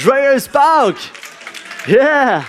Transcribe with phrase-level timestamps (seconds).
[0.00, 1.12] Joyeuse Pâques!
[1.86, 2.42] Yeah!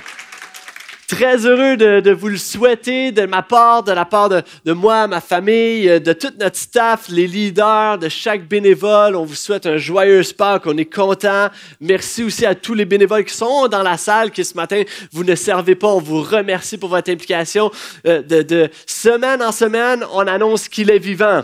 [1.09, 5.19] Très heureux de, vous le souhaiter de ma part, de la part de, moi, ma
[5.19, 9.17] famille, de toute notre staff, les leaders, de chaque bénévole.
[9.17, 10.65] On vous souhaite un joyeux Pâques.
[10.65, 11.49] On est content.
[11.81, 15.25] Merci aussi à tous les bénévoles qui sont dans la salle, qui ce matin, vous
[15.25, 15.89] ne servez pas.
[15.89, 17.69] On vous remercie pour votre implication.
[18.07, 21.41] Euh, de, semaine en semaine, on annonce qu'il est vivant.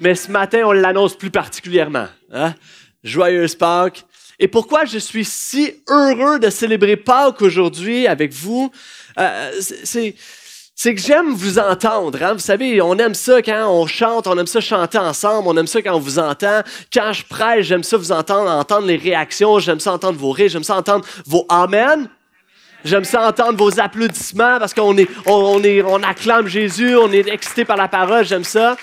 [0.00, 2.08] Mais ce matin, on l'annonce plus particulièrement.
[2.30, 2.52] Hein?
[3.02, 3.56] Joyeuse.
[4.40, 8.72] Et pourquoi je suis si heureux de célébrer Pâques aujourd'hui avec vous,
[9.18, 9.52] euh,
[9.84, 12.22] c'est que j'aime vous entendre.
[12.22, 12.32] Hein?
[12.32, 15.66] Vous savez, on aime ça quand on chante, on aime ça chanter ensemble, on aime
[15.66, 16.62] ça quand on vous entend.
[16.90, 20.48] Quand je prêche, j'aime ça vous entendre, entendre les réactions, j'aime ça entendre vos rires,
[20.48, 22.08] j'aime ça entendre vos Amen.
[22.82, 27.28] J'aime ça entendre vos applaudissements parce qu'on est, on, est, on acclame Jésus, on est
[27.28, 28.78] excité par la parole, j'aime ça.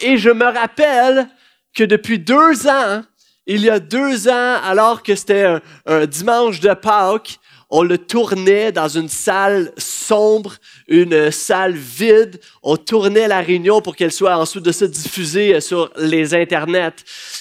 [0.00, 1.28] Et je me rappelle
[1.74, 3.02] que depuis deux ans,
[3.46, 7.38] il y a deux ans, alors que c'était un, dimanche de Pâques,
[7.70, 10.54] on le tournait dans une salle sombre,
[10.86, 12.40] une salle vide.
[12.62, 16.94] On tournait la réunion pour qu'elle soit ensuite de diffusée sur les internets.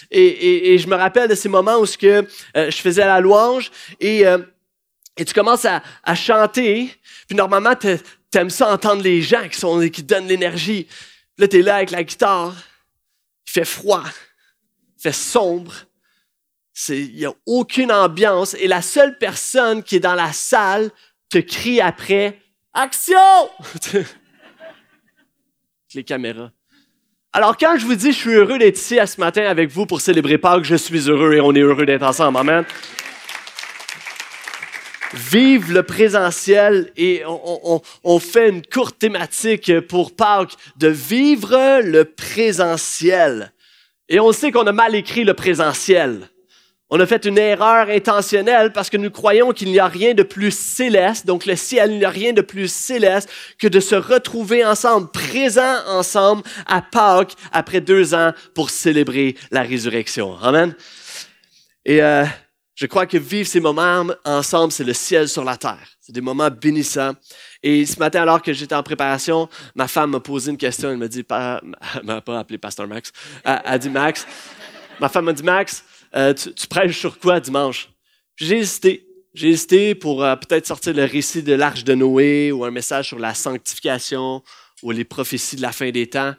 [0.09, 2.23] Et, je me rappelle de ces moments où euh,
[2.55, 4.39] je faisais la louange et, euh,
[5.17, 6.89] et tu commences à, chanter.
[7.27, 7.99] Puis normalement, tu
[8.33, 10.87] aimes ça entendre les gens qui, qui donnent l'énergie.
[11.37, 12.55] Là, tu es là avec la guitare.
[13.47, 14.03] Il fait froid.
[14.97, 15.73] Il fait sombre
[16.89, 20.89] il n'y a aucune ambiance et la seule personne qui est dans la salle
[21.29, 22.39] te crie après
[22.73, 23.17] Action!
[25.93, 26.49] Les caméras.
[27.33, 30.01] Alors, quand je vous dis je suis heureux d'être ici ce matin avec vous pour
[30.01, 32.39] célébrer Pâques, je suis heureux et on est heureux d'être ensemble.
[32.39, 32.65] Amen.
[35.13, 42.05] Vive le présentiel et on, on fait une courte thématique pour Pâques de vivre le
[42.05, 43.53] présentiel.
[44.09, 46.29] Et on sait qu'on a mal écrit le présentiel.
[46.95, 50.21] On a fait une erreur intentionnelle parce que nous croyons qu'il n'y a rien de
[50.21, 53.95] plus céleste, donc le ciel, il n'y a rien de plus céleste que de se
[53.95, 60.37] retrouver ensemble, présents ensemble à Pâques après deux ans pour célébrer la résurrection.
[60.37, 60.75] Amen.
[61.83, 62.25] Et euh,
[62.75, 65.87] je crois que vivre ces moments ensemble, c'est le ciel sur la terre.
[65.99, 67.13] C'est des moments bénissants.
[67.63, 70.91] Et ce matin, alors que j'étais en préparation, ma femme m'a posé une question.
[70.91, 73.11] Elle m'a dit, elle m'a pas appelé Pasteur Max.
[73.43, 74.27] Elle a dit Max.
[74.99, 75.83] Ma femme m'a dit Max,
[76.15, 77.89] euh, tu, prêches sur quoi dimanche?
[78.35, 79.07] J'ai hésité.
[79.33, 83.07] J'ai hésité pour euh, peut-être sortir le récit de l'Arche de Noé ou un message
[83.07, 84.43] sur la sanctification
[84.83, 86.35] ou les prophéties de la fin des temps.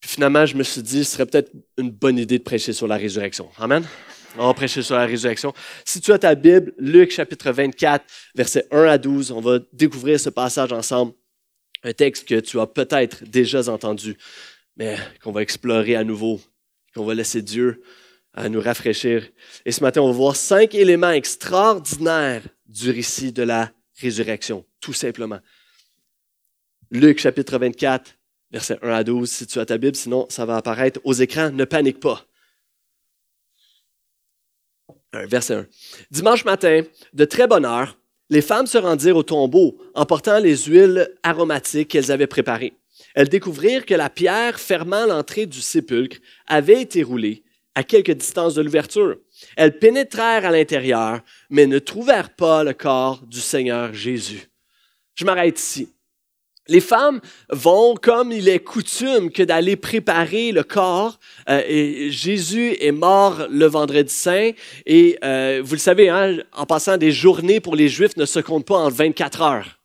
[0.00, 2.88] Puis finalement, je me suis dit, ce serait peut-être une bonne idée de prêcher sur
[2.88, 3.48] la résurrection.
[3.58, 3.84] Amen.
[4.36, 5.52] On va prêcher sur la résurrection.
[5.84, 8.04] Si tu as ta Bible, Luc chapitre 24,
[8.34, 11.12] versets 1 à 12, on va découvrir ce passage ensemble.
[11.84, 14.16] Un texte que tu as peut-être déjà entendu,
[14.76, 16.40] mais qu'on va explorer à nouveau,
[16.94, 17.80] qu'on va laisser Dieu
[18.34, 19.28] à nous rafraîchir.
[19.64, 24.92] Et ce matin, on va voir cinq éléments extraordinaires du récit de la résurrection, tout
[24.92, 25.40] simplement.
[26.90, 28.14] Luc chapitre 24,
[28.50, 31.50] versets 1 à 12, si tu as ta Bible, sinon ça va apparaître aux écrans.
[31.50, 32.24] Ne panique pas.
[35.12, 35.66] Verset 1.
[36.10, 37.98] Dimanche matin, de très bonne heure,
[38.30, 42.74] les femmes se rendirent au tombeau en portant les huiles aromatiques qu'elles avaient préparées.
[43.14, 47.42] Elles découvrirent que la pierre fermant l'entrée du sépulcre avait été roulée
[47.78, 49.18] à quelque distance de l'ouverture.
[49.56, 54.50] Elles pénétrèrent à l'intérieur, mais ne trouvèrent pas le corps du Seigneur Jésus.
[55.14, 55.88] Je m'arrête ici.
[56.66, 61.20] Les femmes vont, comme il est coutume, que d'aller préparer le corps.
[61.48, 64.50] Euh, et Jésus est mort le vendredi saint.
[64.84, 68.40] Et euh, vous le savez, hein, en passant des journées pour les Juifs ne se
[68.40, 69.78] comptent pas en 24 heures,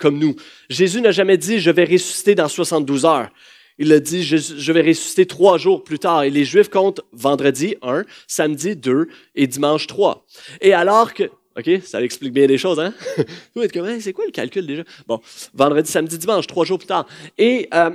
[0.00, 0.34] comme nous.
[0.68, 3.30] Jésus n'a jamais dit je vais ressusciter dans 72 heures.
[3.78, 6.22] Il a dit, je, vais ressusciter trois jours plus tard.
[6.22, 10.24] Et les Juifs comptent vendredi un, samedi deux et dimanche trois.
[10.60, 11.24] Et alors que,
[11.58, 12.94] OK, ça explique bien les choses, hein?
[13.54, 14.82] Vous êtes comme, c'est quoi le calcul déjà?
[15.06, 15.20] Bon,
[15.54, 17.06] vendredi, samedi, dimanche, trois jours plus tard.
[17.36, 17.90] Et euh,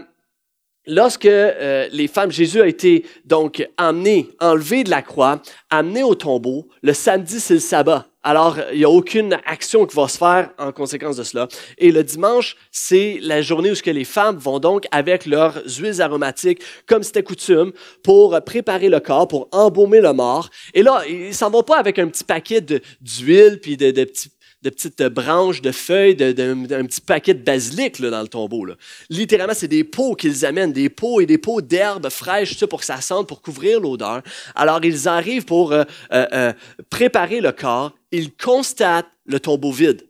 [0.86, 6.16] lorsque euh, les femmes, Jésus a été donc emmené, enlevé de la croix, amené au
[6.16, 8.11] tombeau, le samedi, c'est le sabbat.
[8.24, 11.48] Alors, il n'y a aucune action qui va se faire en conséquence de cela.
[11.80, 15.60] Et le dimanche, c'est la journée où ce que les femmes vont donc avec leurs
[15.80, 17.72] huiles aromatiques, comme c'était coutume,
[18.04, 20.50] pour préparer le corps, pour embaumer le mort.
[20.76, 22.62] Et là, ils s'en vont pas avec un petit paquet
[23.02, 24.30] d'huile puis de, de petits
[24.62, 28.66] de petites branches, de feuilles, d'un petit paquet de basilic là, dans le tombeau.
[28.66, 28.76] Là.
[29.10, 32.86] Littéralement, c'est des pots qu'ils amènent, des pots et des pots d'herbes fraîches pour que
[32.86, 34.22] ça sente, pour couvrir l'odeur.
[34.56, 36.54] Alors, ils arrivent pour euh, euh, euh,
[36.90, 37.94] préparer le corps.
[38.12, 40.08] Ils constatent le tombeau vide.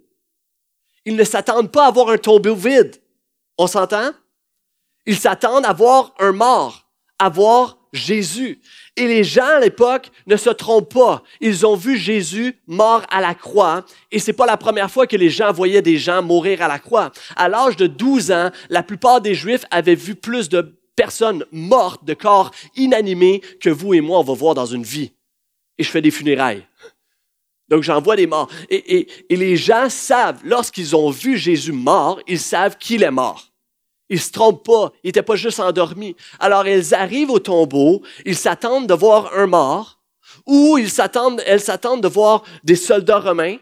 [1.05, 2.97] Ils ne s'attendent pas à voir un tombeau vide.
[3.57, 4.11] On s'entend?
[5.05, 8.59] Ils s'attendent à voir un mort, à voir Jésus.
[8.95, 11.23] Et les gens à l'époque ne se trompent pas.
[11.39, 13.85] Ils ont vu Jésus mort à la croix.
[14.11, 16.79] Et c'est pas la première fois que les gens voyaient des gens mourir à la
[16.79, 17.11] croix.
[17.35, 22.05] À l'âge de 12 ans, la plupart des Juifs avaient vu plus de personnes mortes,
[22.05, 25.11] de corps inanimés que vous et moi, on va voir dans une vie.
[25.77, 26.65] Et je fais des funérailles.
[27.69, 28.49] Donc j'envoie des morts.
[28.69, 33.50] Et, et les gens savent, lorsqu'ils ont vu Jésus mort, ils savent qu'il est mort.
[34.11, 34.91] Ils se trompent pas.
[35.03, 36.17] Ils n'étaient pas juste endormis.
[36.37, 38.03] Alors, elles arrivent au tombeau.
[38.25, 40.01] Ils s'attendent de voir un mort.
[40.45, 43.55] Ou ils s'attendent, elles s'attendent de voir des soldats romains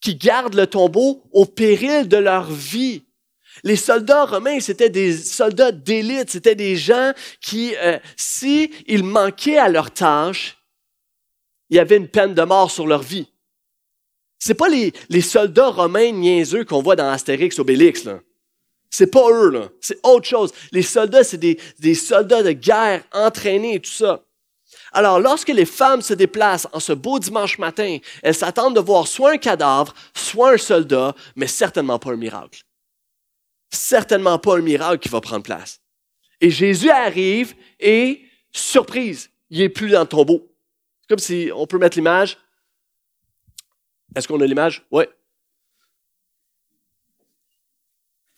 [0.00, 3.04] qui gardent le tombeau au péril de leur vie.
[3.62, 6.30] Les soldats romains, c'était des soldats d'élite.
[6.30, 10.58] C'était des gens qui, euh, si ils manquaient à leur tâche,
[11.70, 13.28] il y avait une peine de mort sur leur vie.
[14.40, 18.18] C'est pas les, les soldats romains niaiseux qu'on voit dans Astérix Obélix, là.
[18.94, 19.70] C'est pas eux, là.
[19.80, 20.52] C'est autre chose.
[20.70, 24.22] Les soldats, c'est des, des soldats de guerre entraînés et tout ça.
[24.92, 29.08] Alors, lorsque les femmes se déplacent en ce beau dimanche matin, elles s'attendent de voir
[29.08, 32.60] soit un cadavre, soit un soldat, mais certainement pas un miracle.
[33.70, 35.80] Certainement pas un miracle qui va prendre place.
[36.42, 38.22] Et Jésus arrive et,
[38.52, 40.52] surprise, il est plus dans le tombeau.
[41.08, 42.36] Comme si, on peut mettre l'image.
[44.14, 44.84] Est-ce qu'on a l'image?
[44.90, 45.04] Oui.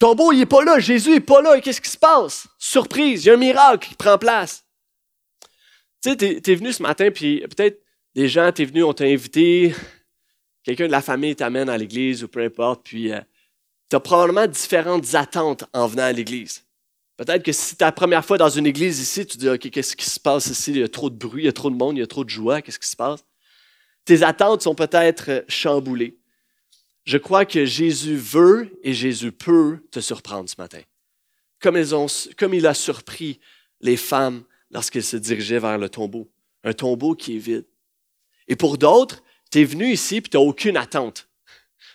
[0.04, 0.78] Tombeau, il n'est pas là.
[0.78, 1.58] Jésus n'est pas là.
[1.62, 2.46] Qu'est-ce qui se passe?
[2.58, 4.62] Surprise, il y a un miracle qui prend place.
[6.02, 7.82] Tu sais, tu es, venu ce matin, puis peut-être
[8.14, 9.74] des gens, tu es venu, on t'a invité,
[10.62, 13.20] quelqu'un de la famille t'amène à l'église ou peu importe, puis euh,
[13.88, 16.66] tu as probablement différentes attentes en venant à l'église.
[17.16, 19.96] Peut-être que si c'est ta première fois dans une église ici, tu dis, OK, qu'est-ce
[19.96, 20.72] qui se passe ici?
[20.72, 22.06] Il y a trop de bruit, il y a trop de monde, il y a
[22.06, 23.24] trop de joie, qu'est-ce qui se passe?
[24.04, 26.18] Tes attentes sont peut-être chamboulées.
[27.04, 30.80] Je crois que Jésus veut et Jésus peut te surprendre ce matin.
[31.60, 31.76] Comme,
[32.54, 33.40] il a surpris
[33.80, 36.30] les femmes lorsqu'elles se dirigeaient vers le tombeau.
[36.62, 37.66] Un tombeau qui est vide.
[38.48, 41.28] Et pour d'autres, tu es venu ici et tu n'as aucune attente.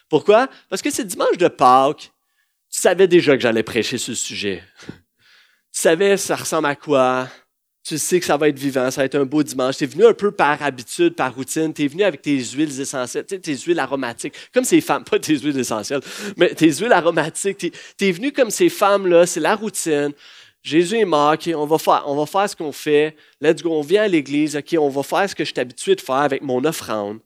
[0.10, 0.48] Pourquoi?
[0.70, 2.12] Parce que c'est dimanche de Pâques.
[2.72, 4.64] Tu savais déjà que j'allais prêcher ce sujet.
[4.88, 7.28] Tu savais ça ressemble à quoi,
[7.90, 9.78] tu sais que ça va être vivant, ça va être un beau dimanche.
[9.78, 11.74] Tu es venu un peu par habitude, par routine.
[11.74, 15.40] Tu es venu avec tes huiles essentielles, tes huiles aromatiques, comme ces femmes, pas tes
[15.40, 16.02] huiles essentielles,
[16.38, 17.58] mais tes huiles aromatiques.
[17.98, 20.12] Tu es, venu comme ces femmes-là, c'est la routine.
[20.62, 23.16] Jésus est mort, on, va faire, on va faire ce qu'on fait.
[23.42, 25.96] Let's go, on vient à l'église, OK, on va faire ce que je suis habitué
[25.96, 27.18] de faire avec mon offrande.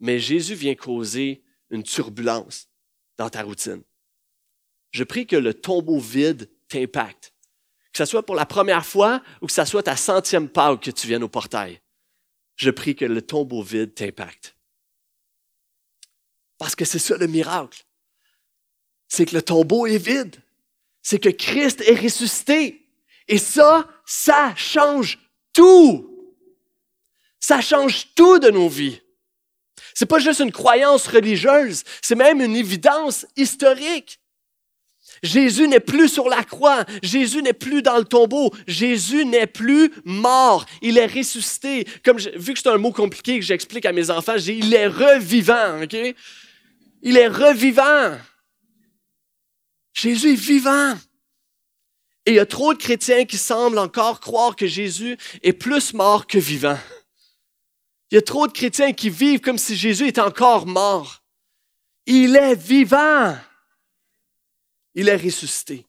[0.00, 2.68] Mais Jésus vient causer une turbulence
[3.16, 3.80] dans ta routine.
[4.90, 7.32] Je prie que le tombeau vide t'impacte
[7.96, 10.90] que ce soit pour la première fois ou que ce soit ta centième Pâque que
[10.90, 11.80] tu viennes au portail,
[12.56, 14.54] je prie que le tombeau vide t'impacte.
[16.58, 17.86] Parce que c'est ça le miracle.
[19.08, 20.36] C'est que le tombeau est vide.
[21.00, 22.86] C'est que Christ est ressuscité.
[23.28, 25.18] Et ça, ça change
[25.54, 26.34] tout.
[27.40, 29.00] Ça change tout de nos vies.
[29.94, 34.20] C'est pas juste une croyance religieuse, c'est même une évidence historique.
[35.22, 36.84] Jésus n'est plus sur la croix.
[37.02, 38.52] Jésus n'est plus dans le tombeau.
[38.66, 40.66] Jésus n'est plus mort.
[40.82, 41.86] Il est ressuscité.
[42.04, 45.80] Comme vu que c'est un mot compliqué que j'explique à mes enfants, il est revivant?
[47.02, 48.18] Il est revivant.
[49.94, 50.94] Jésus est vivant.
[52.26, 55.94] Et il y a trop de chrétiens qui semblent encore croire que Jésus est plus
[55.94, 56.78] mort que vivant.
[58.10, 61.22] Il y a trop de chrétiens qui vivent comme si Jésus était encore mort.
[62.04, 63.36] Il est vivant.
[64.96, 65.86] Il est ressuscité.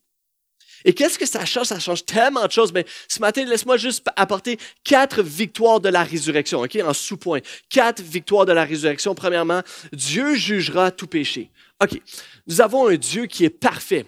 [0.85, 1.67] Et qu'est-ce que ça change?
[1.67, 2.71] Ça change tellement de choses.
[2.71, 7.39] Mais ce matin, laisse-moi juste apporter quatre victoires de la résurrection, OK, en sous-point.
[7.69, 9.15] Quatre victoires de la résurrection.
[9.15, 11.49] Premièrement, Dieu jugera tout péché.
[11.81, 11.99] OK,
[12.45, 14.05] nous avons un Dieu qui est parfait,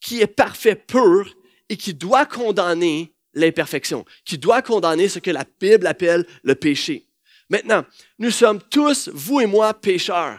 [0.00, 1.34] qui est parfait pur
[1.68, 7.06] et qui doit condamner l'imperfection, qui doit condamner ce que la Bible appelle le péché.
[7.48, 7.84] Maintenant,
[8.18, 10.38] nous sommes tous, vous et moi, pécheurs.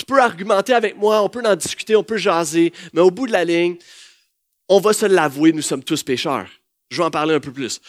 [0.00, 3.26] Tu peux argumenter avec moi, on peut en discuter, on peut jaser, mais au bout
[3.26, 3.76] de la ligne,
[4.66, 6.48] on va se l'avouer, nous sommes tous pécheurs.
[6.88, 7.82] Je vais en parler un peu plus.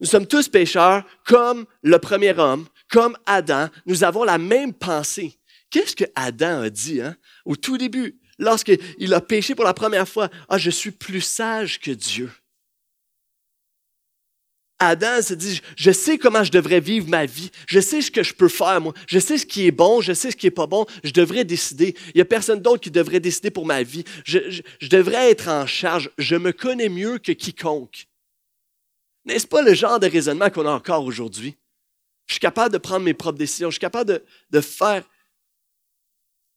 [0.00, 3.66] Nous sommes tous pécheurs comme le premier homme, comme Adam.
[3.84, 5.38] Nous avons la même pensée.
[5.68, 7.14] Qu'est-ce que Adam a dit hein?
[7.44, 10.30] au tout début, lorsqu'il a péché pour la première fois?
[10.48, 12.30] Ah, je suis plus sage que Dieu.
[14.80, 18.22] Adam se dit, je sais comment je devrais vivre ma vie, je sais ce que
[18.22, 20.52] je peux faire, moi, je sais ce qui est bon, je sais ce qui est
[20.52, 21.96] pas bon, je devrais décider.
[22.08, 24.04] Il n'y a personne d'autre qui devrait décider pour ma vie.
[24.24, 28.06] Je, devrais être en charge, je me connais mieux que quiconque.
[29.24, 31.56] N'est-ce pas le genre de raisonnement qu'on a encore aujourd'hui?
[32.26, 35.04] Je suis capable de prendre mes propres décisions, je suis capable de, de faire.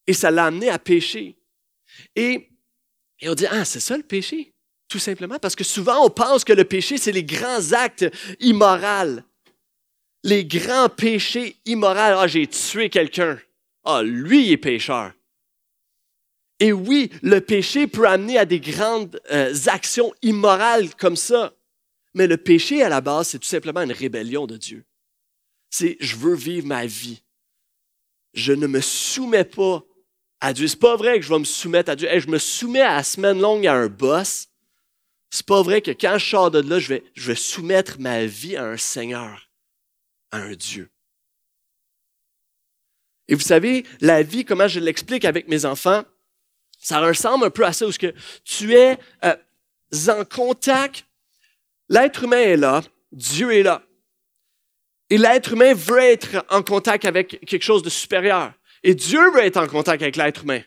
[0.05, 1.37] Et ça l'a amené à pécher.
[2.15, 2.49] Et,
[3.19, 4.53] et on dit, ah, c'est ça le péché?
[4.91, 8.05] Tout simplement parce que souvent on pense que le péché, c'est les grands actes
[8.41, 9.21] immoraux.
[10.25, 11.95] Les grands péchés immoraux.
[11.95, 13.39] Ah, j'ai tué quelqu'un.
[13.85, 15.13] Ah, lui, il est pécheur.
[16.59, 21.53] Et oui, le péché peut amener à des grandes euh, actions immorales comme ça.
[22.13, 24.83] Mais le péché, à la base, c'est tout simplement une rébellion de Dieu.
[25.69, 27.23] C'est je veux vivre ma vie.
[28.33, 29.85] Je ne me soumets pas
[30.41, 30.67] à Dieu.
[30.67, 32.09] C'est pas vrai que je vais me soumettre à Dieu.
[32.13, 34.49] je me soumets à la semaine longue à un boss.
[35.31, 38.25] C'est pas vrai que quand je sors de là, je vais, je vais soumettre ma
[38.25, 39.49] vie à un Seigneur,
[40.29, 40.89] à un Dieu.
[43.29, 46.03] Et vous savez, la vie, comment je l'explique avec mes enfants,
[46.77, 49.35] ça ressemble un peu à ça, où que tu es euh,
[50.09, 51.05] en contact,
[51.87, 52.81] l'être humain est là,
[53.13, 53.83] Dieu est là.
[55.09, 58.51] Et l'être humain veut être en contact avec quelque chose de supérieur.
[58.83, 60.61] Et Dieu veut être en contact avec l'être humain.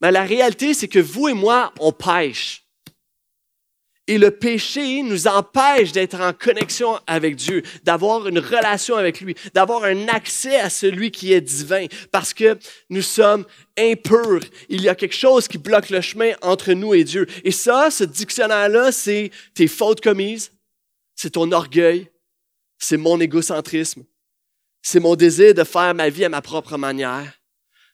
[0.00, 2.67] Mais la réalité, c'est que vous et moi, on pêche.
[4.08, 9.34] Et le péché nous empêche d'être en connexion avec Dieu, d'avoir une relation avec lui,
[9.52, 13.44] d'avoir un accès à celui qui est divin, parce que nous sommes
[13.78, 14.40] impurs.
[14.70, 17.26] Il y a quelque chose qui bloque le chemin entre nous et Dieu.
[17.44, 20.52] Et ça, ce dictionnaire-là, c'est tes fautes commises,
[21.14, 22.10] c'est ton orgueil,
[22.78, 24.04] c'est mon égocentrisme,
[24.80, 27.30] c'est mon désir de faire ma vie à ma propre manière,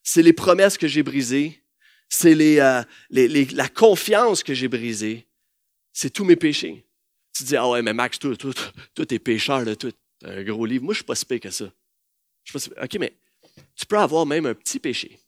[0.05, 1.61] c'est les promesses que j'ai brisées,
[2.09, 5.27] c'est les, euh, la confiance que j'ai brisée,
[5.95, 6.85] c'est tous mes péchés.
[7.33, 8.53] Tu dis, ah ouais, mais Max, toi, toi,
[8.95, 9.91] toi, t'es pécheur, là, toi,
[10.25, 10.85] un gros livre.
[10.85, 11.73] Moi, je suis pas si pire que ça.
[12.45, 13.17] Je suis pas OK, mais
[13.75, 15.19] tu peux avoir même un petit péché.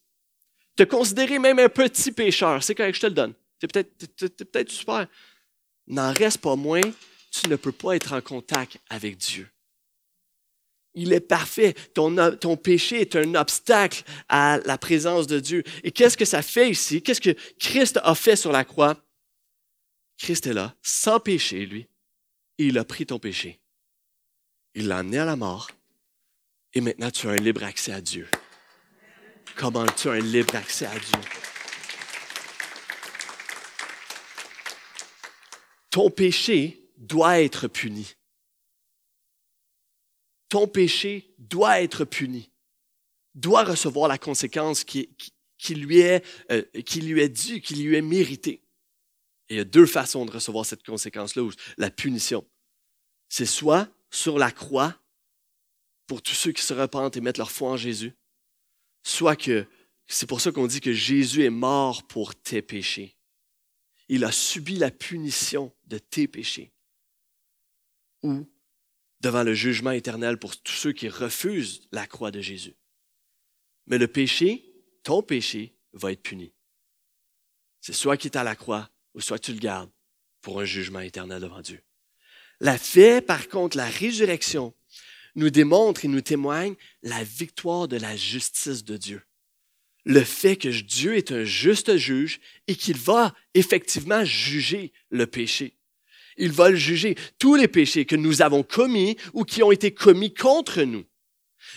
[0.75, 3.33] Te considérer même un petit pécheur, c'est correct, je te le donne.
[3.61, 5.07] C'est peut-être peut super.
[5.87, 6.83] N'en reste pas moins,
[7.31, 9.49] tu ne peux pas être en contact avec Dieu.
[10.95, 11.75] Il est parfait.
[11.95, 15.63] Ton, ton, péché est un obstacle à la présence de Dieu.
[15.85, 17.03] Et qu'est-ce que ça fait ici?
[17.03, 18.97] Qu'est-ce que Christ a fait sur la croix?
[20.19, 21.89] Christ est là, sans péché, lui,
[22.59, 23.61] et il a pris ton péché.
[24.75, 25.71] Il l'a amené à la mort,
[26.73, 28.29] et maintenant tu as un libre accès à Dieu.
[29.57, 31.21] Comment tu as un libre accès à Dieu?
[35.91, 38.15] Ton péché doit être puni.
[40.49, 42.51] Ton péché doit être puni,
[43.35, 45.09] doit recevoir la conséquence qui,
[45.71, 48.63] lui, est, euh, qui lui est due, qui lui est méritée.
[49.49, 52.47] Et il y a deux façons de recevoir cette conséquence-là, la punition.
[53.29, 54.99] C'est soit sur la croix,
[56.07, 58.15] pour tous ceux qui se repentent et mettent leur foi en Jésus,
[59.03, 59.67] soit que
[60.07, 63.17] c'est pour ça qu'on dit que Jésus est mort pour tes péchés.
[64.09, 66.73] Il a subi la punition de tes péchés.
[68.23, 68.49] Ou
[69.21, 72.77] devant le jugement éternel pour tous ceux qui refusent la croix de Jésus.
[73.87, 74.65] Mais le péché,
[75.03, 76.53] ton péché, va être puni.
[77.81, 79.91] C'est soit qui est à la croix, ou soit tu le gardes
[80.43, 81.81] pour un jugement éternel devant Dieu.
[82.61, 84.73] La fait, par contre, la résurrection,
[85.35, 89.23] nous démontre et nous témoigne la victoire de la justice de Dieu.
[90.05, 95.77] Le fait que Dieu est un juste juge et qu'il va effectivement juger le péché.
[96.37, 100.33] Il va juger, tous les péchés que nous avons commis ou qui ont été commis
[100.33, 101.05] contre nous.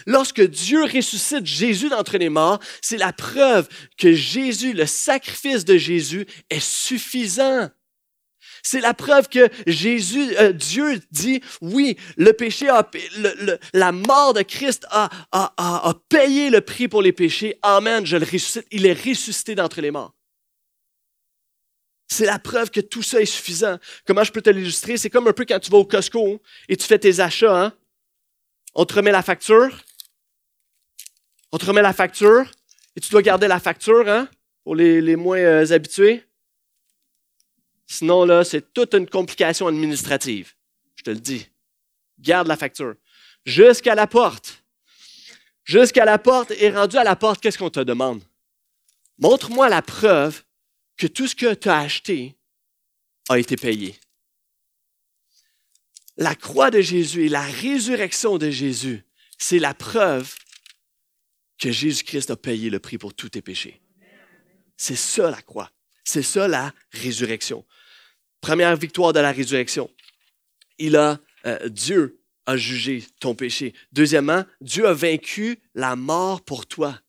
[0.06, 5.78] Lorsque Dieu ressuscite Jésus d'entre les morts, c'est la preuve que Jésus, le sacrifice de
[5.78, 7.70] Jésus, est suffisant.
[8.64, 12.90] C'est la preuve que Jésus, euh, Dieu dit, oui, le péché, a,
[13.74, 15.10] la mort de Christ a,
[16.10, 17.58] payé le prix pour les péchés.
[17.62, 18.68] Amen, je le ressuscite.
[18.72, 20.14] Il est ressuscité d'entre les morts.
[22.08, 23.78] C'est la preuve que tout ça est suffisant.
[24.06, 24.98] Comment je peux te l'illustrer?
[24.98, 27.66] C'est comme un peu quand tu vas au Costco et tu fais tes achats.
[27.66, 27.74] Hein?
[28.74, 29.70] On te remet la facture.
[31.52, 32.50] On te remet la facture
[32.96, 34.28] et tu dois garder la facture, hein,
[34.64, 36.24] pour les, moins euh, habitués.
[37.88, 40.54] Sinon, là, c'est toute une complication administrative.
[40.96, 41.48] Je te le dis.
[42.20, 42.96] Garde la facture.
[43.46, 44.64] Jusqu'à la porte.
[45.64, 48.22] Jusqu'à la porte et rendu à la porte, qu'est-ce qu'on te demande?
[49.18, 50.44] Montre-moi la preuve
[50.98, 52.36] que tout ce que tu as acheté
[53.30, 53.96] a été payé.
[56.18, 59.06] La croix de Jésus et la résurrection de Jésus,
[59.38, 60.36] c'est la preuve
[61.60, 63.82] que Jésus-Christ a payé le prix pour tous tes péchés.
[64.78, 65.72] C'est ça la croix.
[66.04, 67.66] C'est ça la résurrection.
[68.42, 69.90] Première victoire de la résurrection.
[70.78, 73.74] Il a, euh, Dieu a jugé ton péché.
[73.92, 77.00] Deuxièmement, Dieu a vaincu la mort pour toi.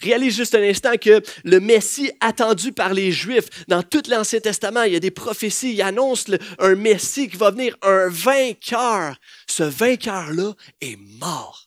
[0.00, 4.82] Réalise juste un instant que le Messie attendu par les Juifs, dans tout l'Ancien Testament,
[4.82, 6.26] il y a des prophéties, il annonce
[6.58, 9.16] un Messie qui va venir, un vainqueur.
[9.48, 11.65] Ce vainqueur-là est mort.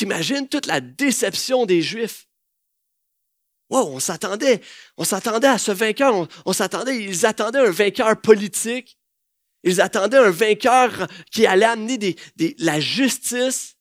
[0.00, 2.26] T'imagines toute la déception des Juifs?
[3.68, 4.62] Wow, on s'attendait,
[4.96, 8.98] on s'attendait à ce vainqueur, on, s'attendait, ils attendaient un vainqueur politique,
[9.62, 12.16] ils attendaient un vainqueur qui allait amener
[12.60, 13.76] la justice,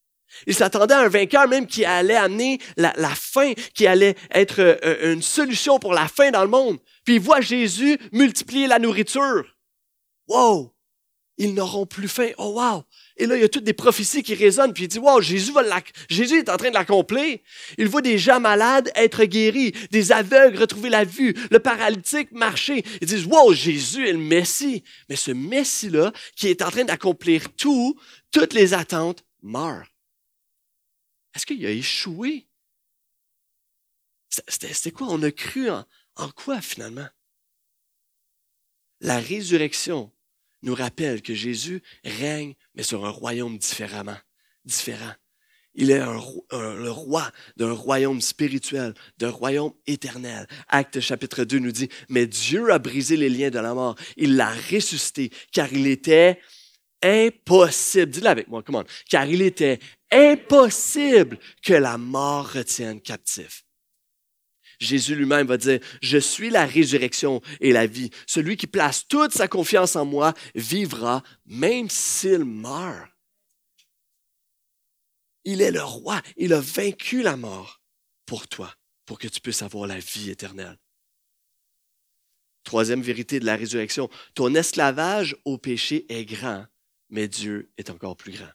[0.45, 4.59] ils s'attendaient à un vainqueur même qui allait amener la, la fin, qui allait être
[4.59, 6.79] euh, une solution pour la fin dans le monde.
[7.05, 9.55] Puis ils voient Jésus multiplier la nourriture.
[10.27, 10.73] Wow!
[11.41, 12.31] Ils n'auront plus faim.
[12.37, 12.83] Oh wow!
[13.15, 14.73] Et là, il y a toutes des prophéties qui résonnent.
[14.73, 15.63] Puis il dit, wow, Jésus, va
[16.09, 17.39] Jésus est en train de l'accomplir.
[17.77, 22.83] Il voit des gens malades être guéris, des aveugles retrouver la vue, le paralytique marcher.
[23.01, 24.83] Ils disent, wow, Jésus est le Messie.
[25.07, 27.97] Mais ce Messie-là, qui est en train d'accomplir tout,
[28.31, 29.89] toutes les attentes, meurt.
[31.33, 32.47] Est-ce qu'il a échoué?
[34.27, 35.07] C'était quoi?
[35.09, 35.85] On a cru en,
[36.17, 37.07] en quoi finalement?
[38.99, 40.11] La résurrection
[40.61, 44.17] nous rappelle que Jésus règne, mais sur un royaume différemment,
[44.65, 45.13] différent.
[45.75, 50.47] Il est le roi d'un royaume spirituel, d'un royaume éternel.
[50.67, 53.95] Acte chapitre 2 nous dit, mais Dieu a brisé les liens de la mort.
[54.17, 56.39] Il l'a ressuscité, car il était
[57.01, 58.11] impossible.
[58.11, 58.83] Dis-le avec moi, comment?
[59.09, 59.79] Car il était
[60.11, 63.63] impossible que la mort retienne captif.
[64.79, 68.09] Jésus lui-même va dire, je suis la résurrection et la vie.
[68.25, 73.11] Celui qui place toute sa confiance en moi vivra même s'il meurt.
[75.43, 76.21] Il est le roi.
[76.37, 77.81] Il a vaincu la mort
[78.25, 78.73] pour toi,
[79.05, 80.77] pour que tu puisses avoir la vie éternelle.
[82.63, 86.65] Troisième vérité de la résurrection, ton esclavage au péché est grand,
[87.09, 88.51] mais Dieu est encore plus grand.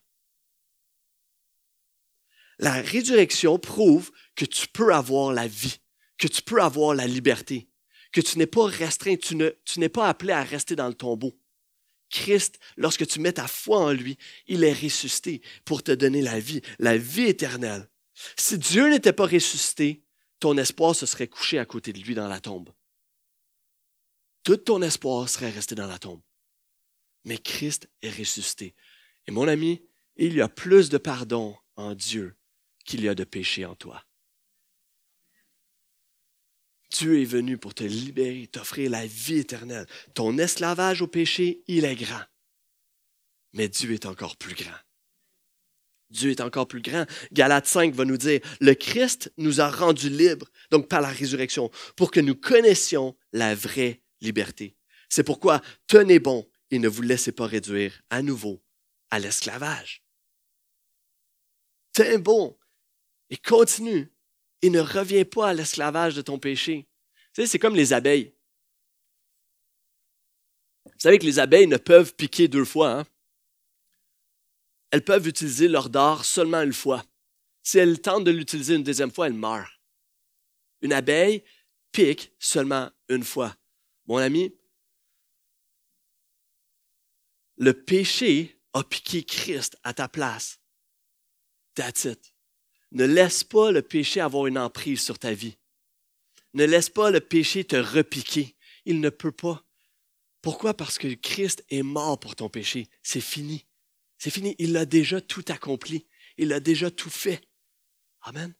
[2.59, 5.81] La résurrection prouve que tu peux avoir la vie
[6.25, 7.69] que tu peux avoir la liberté,
[8.11, 11.38] que tu n'es pas restreint, tu, n'es pas appelé à rester dans le tombeau.
[12.09, 14.16] Christ, lorsque tu mets ta foi en lui,
[14.47, 17.90] il est ressuscité pour te donner la vie, la vie éternelle.
[18.38, 20.02] Si Dieu n'était pas ressuscité,
[20.40, 22.71] ton espoir se serait couché à côté de lui dans la tombe.
[24.45, 26.23] Tout ton espoir serait resté dans la tombe.
[27.25, 28.75] Mais Christ est ressuscité.
[29.26, 29.85] Et mon ami,
[30.16, 32.35] il y a plus de pardon en Dieu
[32.87, 34.02] qu'il y a de péché en toi.
[36.95, 39.87] Dieu est venu pour te libérer, t'offrir la vie éternelle.
[40.14, 42.23] Ton esclavage au péché, il est grand.
[43.53, 44.79] Mais Dieu est encore plus grand.
[46.11, 47.05] Dieu est encore plus grand.
[47.33, 51.71] Galates 5 va nous dire, le Christ nous a rendus libres, donc par la résurrection,
[51.97, 54.77] pour que nous connaissions la vraie liberté.
[55.09, 58.62] C'est pourquoi tenez bon et ne vous laissez pas réduire à nouveau
[59.11, 60.05] à l'esclavage.
[61.92, 62.57] Tenez bon
[63.31, 64.12] et continue
[64.62, 66.88] et ne reviens pas à l'esclavage de ton péché.
[67.35, 68.33] Tu c'est comme les abeilles.
[70.85, 73.01] Vous savez que les abeilles ne peuvent piquer deux fois.
[73.01, 73.07] Hein?
[74.90, 77.05] Elles peuvent utiliser leur dard seulement une fois.
[77.62, 79.81] Si elles tentent de l'utiliser une deuxième fois, elles meurent.
[80.81, 81.42] Une abeille
[81.90, 83.57] pique seulement une fois.
[84.07, 84.55] Mon ami,
[87.57, 90.61] le péché a piqué Christ à ta place.
[91.75, 92.35] That's it.
[92.92, 95.57] Ne laisse pas le péché avoir une emprise sur ta vie.
[96.55, 98.55] Ne laisse pas le péché te repiquer.
[98.85, 99.64] Il ne peut pas.
[100.40, 100.75] Pourquoi?
[100.75, 102.88] Parce que Christ est mort pour ton péché.
[103.03, 103.67] C'est fini.
[104.19, 104.55] C'est fini.
[104.59, 106.07] Il a déjà tout accompli.
[106.37, 107.40] Il a déjà tout fait.
[108.23, 108.55] Amen.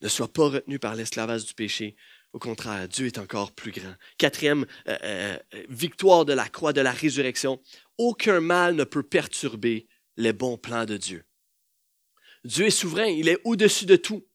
[0.00, 1.96] Ne sois pas retenu par l'esclavage du péché.
[2.32, 3.94] Au contraire, Dieu est encore plus grand.
[4.18, 5.38] Quatrième euh, euh,
[5.68, 7.60] victoire de la croix, de la résurrection.
[7.96, 11.24] Aucun mal ne peut perturber les bons plans de Dieu.
[12.44, 14.27] Dieu est souverain, il est au-dessus de tout.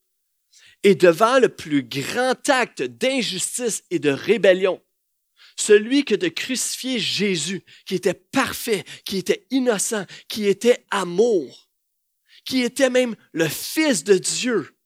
[0.84, 4.80] Et devant le plus grand acte d'injustice et de rébellion,
[5.56, 11.70] celui que de crucifier Jésus, qui était parfait, qui était innocent, qui était amour,
[12.44, 14.76] qui était même le Fils de Dieu,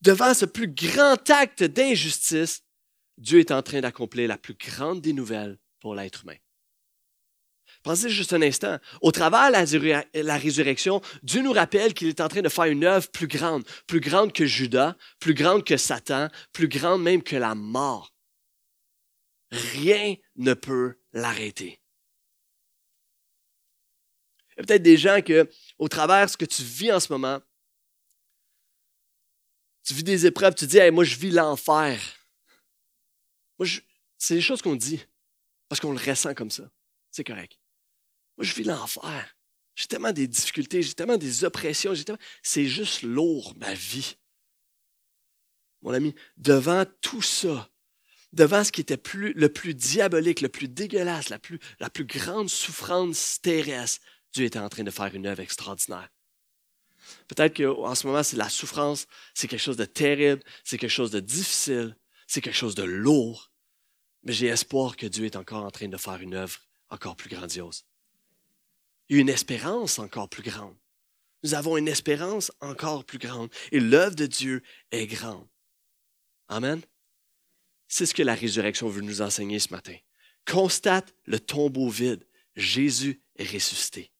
[0.00, 2.62] devant ce plus grand acte d'injustice,
[3.18, 6.36] Dieu est en train d'accomplir la plus grande des nouvelles pour l'être humain.
[7.84, 8.78] Pensez juste un instant.
[9.02, 12.82] Au travers de la, résurrection, Dieu nous rappelle qu'il est en train de faire une
[12.82, 17.36] œuvre plus grande, plus grande que Judas, plus grande que Satan, plus grande même que
[17.36, 18.10] la mort.
[19.50, 21.78] Rien ne peut l'arrêter.
[24.48, 27.00] Il y a peut-être des gens que, au travers de ce que tu vis en
[27.00, 27.38] ce moment,
[29.82, 32.00] tu vis des épreuves, tu dis, moi je vis l'enfer.
[34.16, 35.04] C'est des choses qu'on dit
[35.68, 36.64] parce qu'on le ressent comme ça.
[37.10, 37.58] C'est correct.
[38.36, 39.36] Moi, je vis l'enfer.
[39.76, 41.92] J'ai tellement des difficultés, j'ai tellement des oppressions,
[42.42, 44.16] c'est juste lourd, ma vie.
[45.82, 47.68] Mon ami, devant tout ça,
[48.32, 52.48] devant ce qui était le plus diabolique, le plus dégueulasse, la plus, la plus grande
[52.48, 54.00] souffrance terrestre,
[54.32, 56.08] Dieu était en train de faire une œuvre extraordinaire.
[57.28, 61.10] Peut-être qu'en ce moment, c'est la souffrance, c'est quelque chose de terrible, c'est quelque chose
[61.10, 63.50] de difficile, c'est quelque chose de lourd.
[64.22, 67.28] Mais j'ai espoir que Dieu est encore en train de faire une œuvre encore plus
[67.28, 67.84] grandiose.
[69.08, 70.76] Une espérance encore plus grande.
[71.42, 73.50] Nous avons une espérance encore plus grande.
[73.70, 75.46] Et l'œuvre de Dieu est grande.
[76.48, 76.80] Amen.
[77.86, 79.96] C'est ce que la résurrection veut nous enseigner ce matin.
[80.46, 82.26] Constate le tombeau vide.
[82.56, 84.10] Jésus est ressuscité.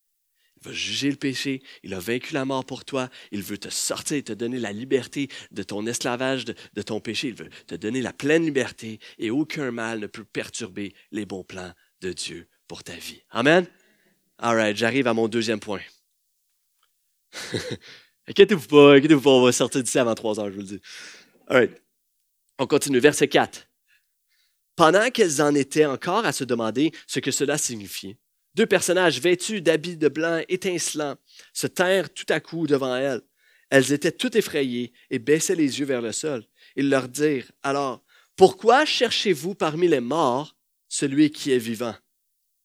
[0.58, 3.68] Il va juger le péché, il a vaincu la mort pour toi, il veut te
[3.68, 7.50] sortir et te donner la liberté de ton esclavage, de, de ton péché, il veut
[7.66, 12.12] te donner la pleine liberté et aucun mal ne peut perturber les bons plans de
[12.12, 13.22] Dieu pour ta vie.
[13.30, 13.66] Amen.
[14.38, 15.80] All right, j'arrive à mon deuxième point.
[18.28, 20.80] inquiétez-vous pas, inquiétez-vous pas, on va sortir d'ici avant trois heures, je vous le dis.
[21.48, 21.82] All right.
[22.58, 23.68] On continue, verset 4.
[24.76, 28.18] Pendant qu'elles en étaient encore à se demander ce que cela signifiait,
[28.54, 31.16] deux personnages vêtus d'habits de blanc étincelants
[31.52, 33.22] se tinrent tout à coup devant elles.
[33.70, 36.44] Elles étaient toutes effrayées et baissaient les yeux vers le sol.
[36.76, 38.04] Ils leur dirent alors,
[38.36, 40.56] Pourquoi cherchez-vous parmi les morts
[40.88, 41.94] celui qui est vivant?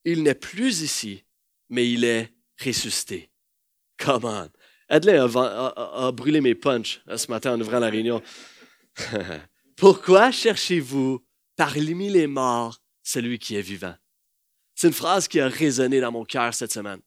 [0.06, 1.24] Il n'est plus ici,
[1.70, 3.32] mais il est ressuscité.
[3.98, 4.50] Come on.
[4.90, 8.22] Adley a, brûlé mes punchs euh, ce matin en ouvrant la réunion.
[9.76, 11.24] Pourquoi cherchez-vous
[11.56, 13.96] parmi les morts celui qui est vivant?
[14.74, 17.02] C'est une phrase qui a résonné dans mon cœur cette semaine.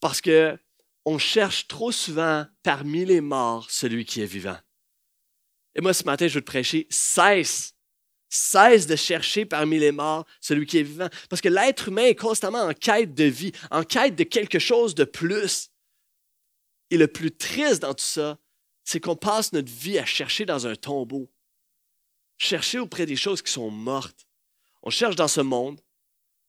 [0.00, 0.58] Parce que
[1.04, 4.58] on cherche trop souvent parmi les morts celui qui est vivant.
[5.76, 7.75] Et moi, ce matin, je veux te prêcher, cesse,
[8.36, 11.08] cesse de chercher parmi les morts celui qui est vivant.
[11.28, 14.94] Parce que l'être humain est constamment en quête de vie, en quête de quelque chose
[14.94, 15.70] de plus.
[16.90, 18.38] Et le plus triste dans tout ça,
[18.84, 21.28] c'est qu'on passe notre vie à chercher dans un tombeau,
[22.38, 24.28] chercher auprès des choses qui sont mortes.
[24.82, 25.80] On cherche dans ce monde,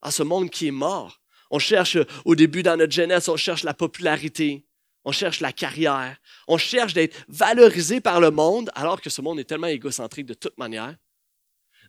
[0.02, 1.20] à ce monde qui est mort.
[1.50, 4.68] On cherche, au début dans notre jeunesse, on cherche la popularité,
[5.06, 9.40] on cherche la carrière, on cherche d'être valorisé par le monde, alors que ce monde
[9.40, 10.96] est tellement égocentrique de toute manière.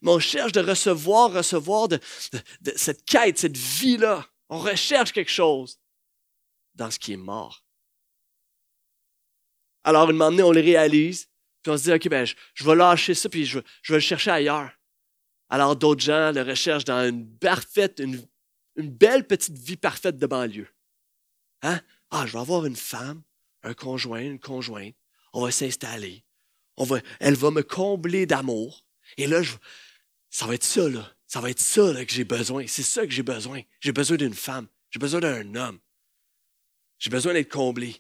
[0.03, 1.99] Mais on cherche de recevoir, recevoir de,
[2.77, 4.27] cette quête, cette vie-là.
[4.49, 5.79] On recherche quelque chose
[6.75, 7.65] dans ce qui est mort.
[9.85, 11.29] Alors, une moment on le réalise,
[11.63, 14.03] puis on se dit, OK, ben, je, vais lâcher ça, puis je, je vais le
[14.03, 14.71] chercher ailleurs.
[15.49, 18.23] Alors d'autres gens le recherchent dans une parfaite, une,
[18.77, 20.69] belle petite vie parfaite de banlieue.
[21.63, 21.81] Hein?
[22.11, 23.23] Ah, je vais avoir une femme,
[23.63, 24.95] un conjoint, une conjointe.
[25.33, 26.25] On va s'installer.
[26.77, 28.85] On va, elle va me combler d'amour.
[29.17, 29.43] Et là,
[30.31, 31.11] ça va être ça, là.
[31.27, 32.67] Ça va être ça là, que j'ai besoin.
[32.67, 33.61] C'est ça que j'ai besoin.
[33.81, 34.67] J'ai besoin d'une femme.
[34.91, 35.79] J'ai besoin d'un homme.
[36.99, 37.97] J'ai besoin d'être comblé.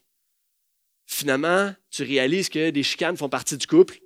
[1.06, 3.98] Finalement, tu réalises que des chicanes font partie du couple.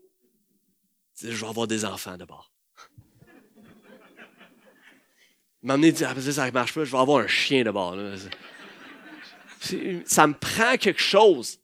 [1.21, 2.53] Je vais avoir des enfants d'abord
[5.63, 7.97] m'amener dire, ah, ça ne marche pas, je vais avoir un chien d'abord.
[10.05, 11.61] Ça me prend quelque chose.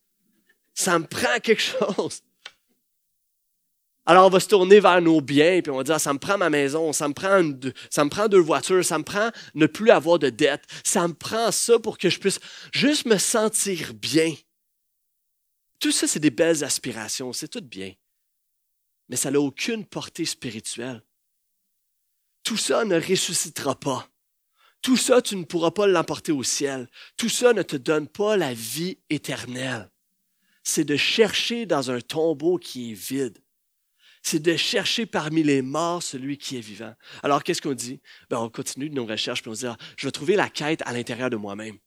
[0.75, 1.63] Ça me prend quelque
[1.97, 2.23] chose.
[4.11, 6.39] Alors, on va se tourner vers nos biens, puis on va dire, ça me prend
[6.39, 7.43] ma maison, ça me prend,
[7.91, 11.13] ça me prend deux voitures, ça me prend ne plus avoir de dettes, ça me
[11.13, 12.41] prend ça pour que je puisse
[12.73, 14.35] juste me sentir bien.
[15.79, 17.93] Tout ça, c'est des belles aspirations, c'est tout bien.
[19.11, 21.03] Mais ça n'a aucune portée spirituelle.
[22.45, 24.09] Tout ça ne ressuscitera pas.
[24.81, 26.89] Tout ça, tu ne pourras pas l'emporter au ciel.
[27.19, 29.91] Tout ça ne te donne pas la vie éternelle.
[30.63, 33.39] C'est de chercher dans un tombeau qui est vide.
[34.23, 36.95] C'est de chercher parmi les morts celui qui est vivant.
[37.23, 38.01] Alors, qu'est-ce qu'on dit?
[38.29, 40.83] Ben, on continue nos recherches, puis on se dit, ah, je vais trouver la quête
[40.85, 41.79] à l'intérieur de moi-même.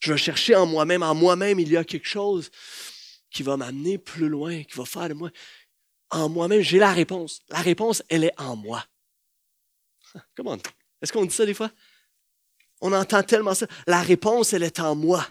[0.00, 1.02] Je vais chercher en moi-même.
[1.02, 2.50] En moi-même, il y a quelque chose
[3.30, 5.30] qui va m'amener plus loin, qui va faire de moi.
[6.10, 7.40] En moi-même, j'ai la réponse.
[7.48, 8.84] La réponse, elle est en moi.
[10.36, 10.56] Comment?
[11.02, 11.70] Est-ce qu'on dit ça des fois?
[12.80, 13.66] On entend tellement ça.
[13.86, 15.26] La réponse, elle est en moi,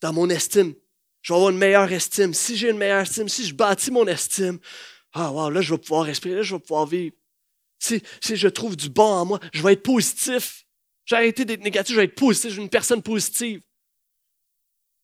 [0.00, 0.74] dans mon estime.
[1.22, 2.34] Je vais avoir une meilleure estime.
[2.34, 4.58] Si j'ai une meilleure estime, si je bâtis mon estime,
[5.12, 7.14] ah, wow, là, je vais pouvoir respirer, là, je vais pouvoir vivre.
[7.78, 10.66] Si, si je trouve du bon en moi, je vais être positif.
[11.04, 13.62] J'ai arrêté d'être négatif, je vais être positif, je suis une personne positive.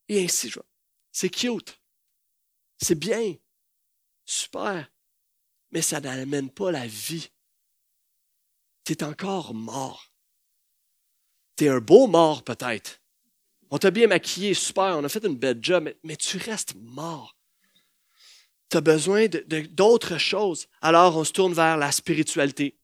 [0.09, 0.61] Et ainsi, je
[1.11, 1.81] C'est cute.
[2.79, 3.35] C'est bien.
[4.25, 4.91] Super.
[5.73, 7.31] Mais ça n'amène pas la vie
[8.87, 10.13] tu es encore mort.
[11.57, 13.03] Tu es un beau mort peut-être.
[13.71, 17.37] On t'a bien maquillé, super, on a fait une belle job, mais, tu restes mort.
[18.71, 19.27] Tu as besoin
[19.71, 20.67] d'autres choses.
[20.81, 22.77] Alors on se tourne vers la spiritualité.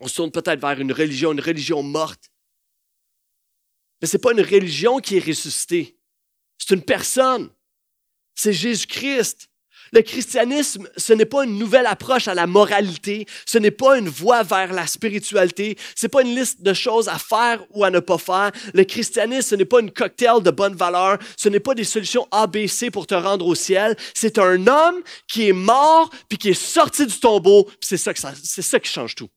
[0.00, 2.30] On se tourne peut-être vers une religion, une religion morte.
[4.00, 5.98] Mais ce n'est pas une religion qui est ressuscitée.
[6.58, 7.50] C'est une personne.
[8.34, 9.48] C'est Jésus-Christ.
[9.94, 14.08] Le christianisme, ce n'est pas une nouvelle approche à la moralité, ce n'est pas une
[14.08, 17.90] voie vers la spiritualité, ce n'est pas une liste de choses à faire ou à
[17.90, 18.50] ne pas faire.
[18.74, 22.26] Le christianisme, ce n'est pas une cocktail de bonnes valeurs, ce n'est pas des solutions
[22.32, 23.96] ABC pour te rendre au ciel.
[24.14, 28.80] C'est un homme qui est mort puis qui est sorti du tombeau, c'est ça, ça
[28.80, 29.30] qui change tout.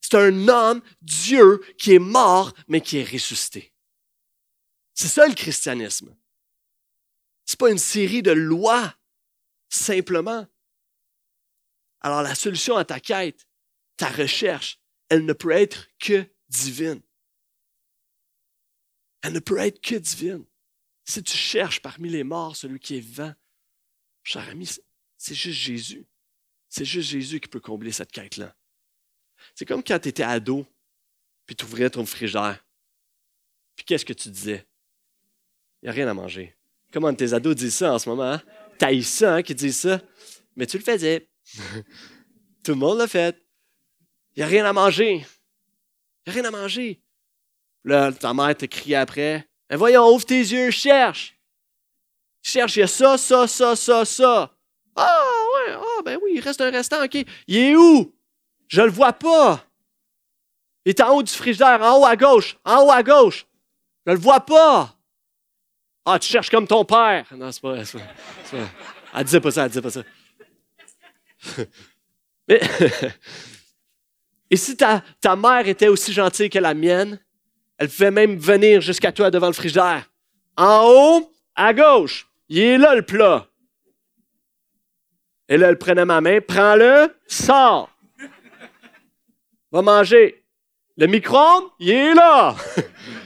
[0.00, 3.70] C'est un homme, Dieu, qui est mort mais qui est ressuscité.
[4.94, 6.14] C'est ça le christianisme.
[7.44, 8.94] C'est pas une série de lois
[9.72, 10.46] simplement.
[12.00, 13.46] Alors la solution à ta quête,
[13.96, 17.00] ta recherche, elle ne peut être que divine.
[19.22, 20.44] Elle ne peut être que divine.
[21.04, 23.34] Si tu cherches parmi les morts celui qui est vivant,
[24.22, 24.68] cher ami,
[25.16, 26.06] c'est juste Jésus.
[26.68, 28.54] C'est juste Jésus qui peut combler cette quête-là.
[29.54, 30.66] C'est comme quand tu étais ado,
[31.46, 32.64] puis tu ouvrais ton frigidaire.
[33.76, 34.66] Puis qu'est-ce que tu disais?
[35.82, 36.56] Il n'y a rien à manger.
[36.92, 38.32] Comment tes ados disent ça en ce moment?
[38.32, 38.42] Hein?
[38.78, 40.00] T'as ça, hein, qui disent ça.
[40.56, 41.28] Mais tu le faisais.
[42.64, 43.42] Tout le monde l'a fait.
[44.34, 45.24] Il n'y a rien à manger.
[46.26, 47.00] Il n'y a rien à manger.
[47.84, 49.48] Là, ta mère te crie après.
[49.70, 51.38] Mais voyons, ouvre tes yeux, cherche.
[52.42, 54.56] Cherche, il y a ça, ça, ça, ça, ça.
[54.94, 57.16] Ah, ouais, ah, ben oui, il reste un restant, OK.
[57.46, 58.14] Il est où?
[58.68, 59.64] Je le vois pas.
[60.84, 63.46] Il est en haut du frigidaire, en haut à gauche, en haut à gauche.
[64.06, 64.96] Je le vois pas.
[66.04, 67.26] Ah, tu cherches comme ton père.
[67.36, 68.58] Non, c'est pas, c'est pas,
[69.14, 70.02] Elle disait pas ça, elle disait pas ça.
[72.48, 72.60] Mais,
[74.50, 77.20] et si ta, ta mère était aussi gentille que la mienne,
[77.78, 80.10] elle pouvait même venir jusqu'à toi devant le frigidaire.
[80.56, 83.46] En haut, à gauche, il est là le plat.
[85.48, 87.90] Et là, elle prenait ma main, prends-le, sors.
[89.70, 90.44] Va manger.
[90.96, 92.54] Le micro-ondes, il est là.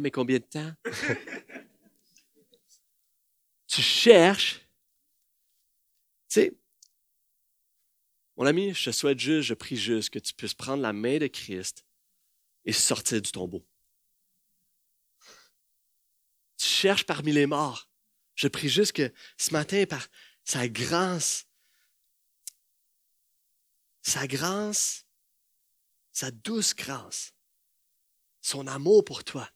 [0.00, 0.72] mais combien de temps?
[3.66, 4.60] tu cherches.
[6.28, 6.56] Tu sais,
[8.36, 11.18] mon ami, je te souhaite juste, je prie juste que tu puisses prendre la main
[11.18, 11.84] de Christ
[12.64, 13.64] et sortir du tombeau.
[16.56, 17.88] Tu cherches parmi les morts.
[18.34, 20.08] Je prie juste que ce matin, par
[20.42, 21.46] sa grâce,
[24.02, 25.06] sa grâce,
[26.12, 27.34] sa douce grâce,
[28.40, 29.48] son amour pour toi,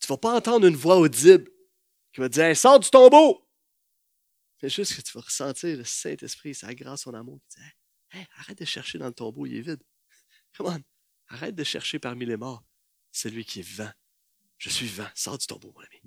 [0.00, 1.50] tu ne vas pas entendre une voix audible
[2.12, 3.46] qui va te dire Sors du tombeau
[4.60, 7.66] C'est juste que tu vas ressentir le Saint-Esprit, sa grâce, son amour qui dit
[8.38, 9.82] arrête de chercher dans le tombeau, il est vide.
[10.56, 10.82] Come on,
[11.28, 12.64] arrête de chercher parmi les morts
[13.12, 13.90] celui qui est vivant.
[14.58, 16.00] Je suis vivant, sors du tombeau, mon ami.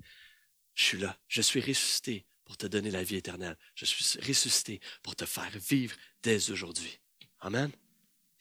[0.74, 3.56] Je suis là, je suis ressuscité pour te donner la vie éternelle.
[3.74, 7.00] Je suis ressuscité pour te faire vivre dès aujourd'hui.
[7.40, 7.70] Amen.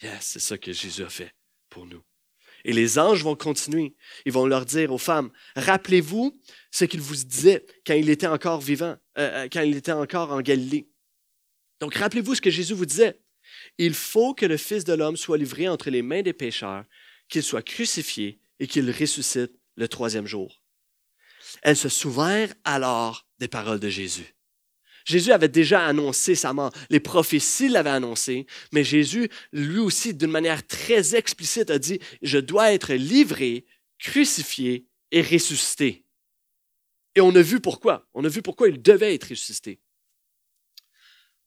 [0.01, 1.33] Yes, c'est ça que Jésus a fait
[1.69, 2.03] pour nous.
[2.65, 3.95] Et les anges vont continuer.
[4.25, 6.39] Ils vont leur dire aux femmes, rappelez-vous
[6.71, 10.31] ce qu'il vous disait quand il était encore vivant, euh, euh, quand il était encore
[10.31, 10.87] en Galilée.
[11.79, 13.19] Donc rappelez-vous ce que Jésus vous disait.
[13.77, 16.85] Il faut que le Fils de l'homme soit livré entre les mains des pécheurs,
[17.27, 20.63] qu'il soit crucifié et qu'il ressuscite le troisième jour.
[21.63, 24.35] Elles se souvinrent alors des paroles de Jésus.
[25.05, 26.71] Jésus avait déjà annoncé sa mort.
[26.89, 32.37] Les prophéties l'avaient annoncé, mais Jésus, lui aussi, d'une manière très explicite, a dit, je
[32.37, 33.65] dois être livré,
[33.99, 36.05] crucifié et ressuscité.
[37.15, 38.07] Et on a vu pourquoi.
[38.13, 39.81] On a vu pourquoi il devait être ressuscité.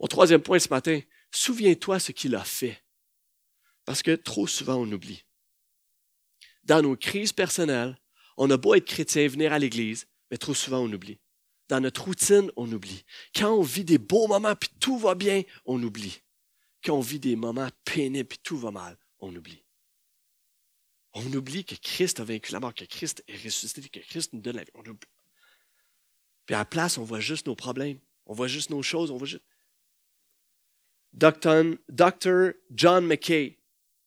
[0.00, 2.82] Mon troisième point ce matin, souviens-toi ce qu'il a fait.
[3.84, 5.24] Parce que trop souvent on oublie.
[6.64, 7.98] Dans nos crises personnelles,
[8.36, 11.18] on a beau être chrétien, venir à l'Église, mais trop souvent on oublie.
[11.68, 13.04] Dans notre routine, on oublie.
[13.34, 16.20] Quand on vit des beaux moments puis tout va bien, on oublie.
[16.84, 19.64] Quand on vit des moments pénibles puis tout va mal, on oublie.
[21.14, 24.40] On oublie que Christ a vaincu la mort, que Christ est ressuscité, que Christ nous
[24.40, 24.70] donne la vie.
[24.74, 25.08] On oublie.
[26.44, 27.98] Puis à la place, on voit juste nos problèmes.
[28.26, 29.10] On voit juste nos choses.
[29.10, 29.44] On voit juste...
[31.12, 32.52] Dr.
[32.70, 33.60] John McKay,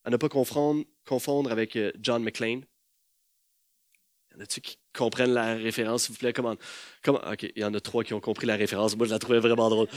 [0.04, 2.62] à ne pas confondre, confondre avec euh, John McLean.
[4.32, 6.34] Y en a-tu qui comprennent la référence, s'il vous plaît?
[6.34, 6.56] Comment,
[7.04, 8.98] comment, OK, il y en a trois qui ont compris la référence.
[8.98, 9.88] Moi, je la trouvais vraiment drôle.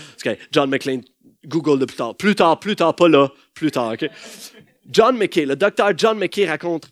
[0.52, 1.00] John McLean,
[1.46, 2.16] Google de plus tard.
[2.16, 4.08] Plus tard, plus tard, pas là, plus tard, OK?
[4.86, 6.88] John McKay, le docteur John McKay raconte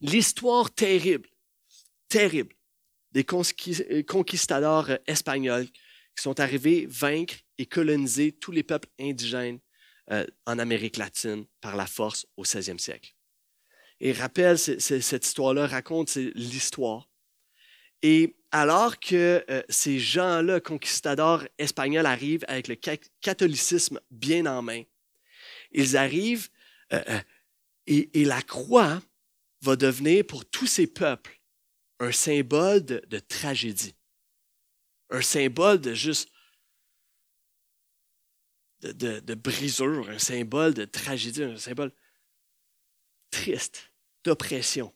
[0.00, 1.28] l'histoire terrible,
[2.08, 2.54] terrible
[3.12, 9.58] des conquistadors espagnols qui sont arrivés vaincre et coloniser tous les peuples indigènes
[10.10, 13.14] euh, en Amérique latine par la force au 16e siècle.
[14.00, 17.08] Et rappelle, cette histoire-là raconte l'histoire
[18.08, 22.76] et alors que euh, ces gens-là, conquistadors espagnols, arrivent avec le
[23.20, 24.84] catholicisme bien en main,
[25.72, 26.48] ils arrivent
[26.92, 27.20] euh, euh,
[27.88, 29.02] et, la croix
[29.60, 31.40] va devenir pour tous ces peuples
[31.98, 33.96] un symbole de, tragédie.
[35.10, 36.28] un symbole de juste
[38.82, 41.90] de, de, brisure, un symbole de tragédie, un symbole
[43.32, 43.92] triste,
[44.22, 44.94] d'oppression.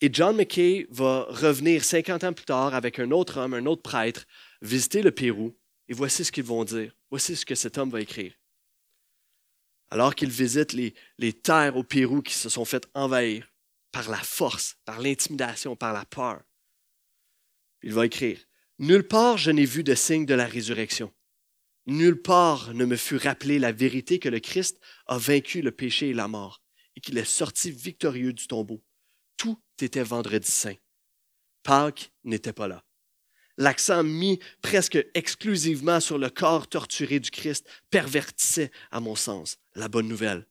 [0.00, 3.82] Et John McKay va revenir 50 ans plus tard avec un autre homme, un autre
[3.82, 4.26] prêtre,
[4.62, 5.56] visiter le Pérou,
[5.88, 6.92] et voici ce qu'ils vont dire.
[7.10, 8.34] Voici ce que cet homme va écrire.
[9.90, 13.50] Alors qu'il visite les, les terres au Pérou qui se sont faites envahir
[13.90, 16.42] par la force, par l'intimidation, par la peur,
[17.82, 18.38] il va écrire
[18.78, 21.12] Nulle part je n'ai vu de signe de la résurrection.
[21.86, 26.10] Nulle part ne me fut rappelé la vérité que le Christ a vaincu le péché
[26.10, 26.62] et la mort,
[26.96, 28.82] et qu'il est sorti victorieux du tombeau.
[29.78, 30.74] Tout était vendredi saint.
[31.62, 32.84] Pâques n'était pas là.
[33.56, 39.88] L'accent mis presque exclusivement sur le corps torturé du Christ pervertissait, à mon sens, la
[39.88, 40.46] bonne nouvelle,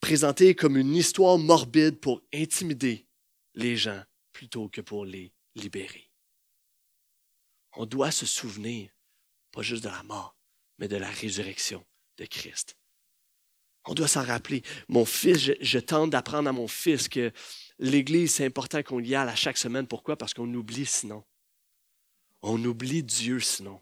[0.00, 3.06] présentée comme une histoire morbide pour intimider
[3.54, 6.10] les gens plutôt que pour les libérer.
[7.76, 8.90] On doit se souvenir,
[9.52, 10.36] pas juste de la mort,
[10.78, 11.84] mais de la résurrection
[12.18, 12.76] de Christ.
[13.86, 14.62] On doit s'en rappeler.
[14.88, 17.32] Mon fils, je, tente d'apprendre à mon fils que
[17.78, 19.86] l'Église, c'est important qu'on y aille à chaque semaine.
[19.86, 20.16] Pourquoi?
[20.16, 21.22] Parce qu'on oublie sinon.
[22.42, 23.80] On oublie Dieu sinon.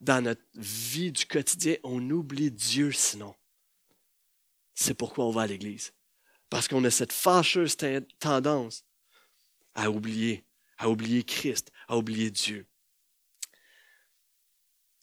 [0.00, 3.34] Dans notre vie du quotidien, on oublie Dieu sinon.
[4.74, 5.92] C'est pourquoi on va à l'Église.
[6.48, 7.76] Parce qu'on a cette fâcheuse
[8.18, 8.84] tendance
[9.74, 10.44] à oublier,
[10.78, 12.66] à oublier Christ, à oublier Dieu.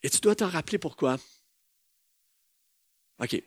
[0.01, 1.17] Et tu dois t'en rappeler pourquoi.
[3.19, 3.41] OK.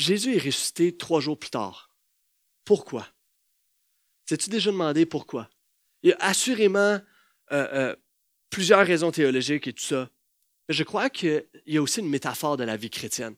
[0.00, 1.90] Jésus est ressuscité trois jours plus tard.
[2.64, 3.06] Pourquoi?
[4.24, 5.50] T'es-tu déjà demandé pourquoi?
[6.02, 7.02] Il y a assurément euh,
[7.52, 7.96] euh,
[8.48, 10.08] plusieurs raisons théologiques et tout ça.
[10.66, 13.36] Mais je crois qu'il y a aussi une métaphore de la vie chrétienne.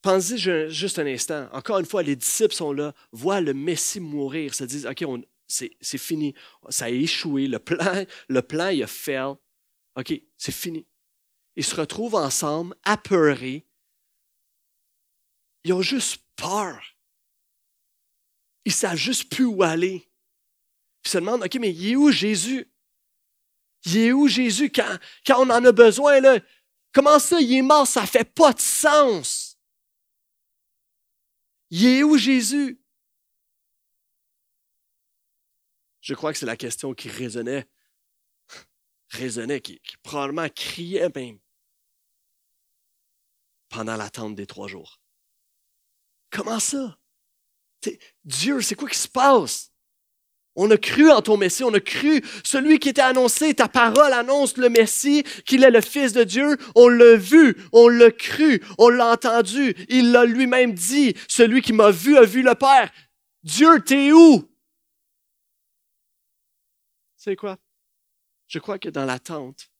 [0.00, 1.48] Pensez juste un instant.
[1.52, 5.04] Encore une fois, les disciples sont là, voient le Messie mourir, se disent, OK,
[5.48, 6.34] c'est fini.
[6.68, 7.48] Ça a échoué.
[7.48, 9.34] Le plan, le plan, il a fail.
[9.96, 10.86] OK, c'est fini.
[11.56, 13.66] Ils se retrouvent ensemble, apeurés.
[15.64, 16.80] Ils ont juste peur.
[18.64, 20.08] Ils savent juste plus où aller.
[21.04, 22.70] Ils se demandent, OK, mais il est où Jésus?
[23.84, 24.98] Il est où Jésus quand,
[25.30, 26.20] on en a besoin?
[26.20, 26.38] Là?
[26.92, 27.86] Comment ça, il est mort?
[27.86, 29.58] Ça fait pas de sens.
[31.70, 32.78] Il est où Jésus?
[36.00, 37.68] Je crois que c'est la question qui résonnait,
[39.10, 41.38] résonnait, qui, probablement criait même
[43.68, 45.01] pendant l'attente des trois jours.
[46.32, 46.98] Comment ça?
[48.24, 49.70] Dieu, c'est quoi qui se passe?
[50.54, 54.12] On a cru en ton Messie, on a cru celui qui était annoncé, ta parole
[54.12, 56.58] annonce le Messie, qu'il est le Fils de Dieu.
[56.74, 59.74] On l'a vu, on l'a cru, on l'a entendu.
[59.88, 62.90] Il l'a lui-même dit, celui qui m'a vu a vu le Père.
[63.42, 64.48] Dieu, t'es où?
[67.16, 67.58] C'est quoi?
[68.46, 69.70] Je crois que dans l'attente,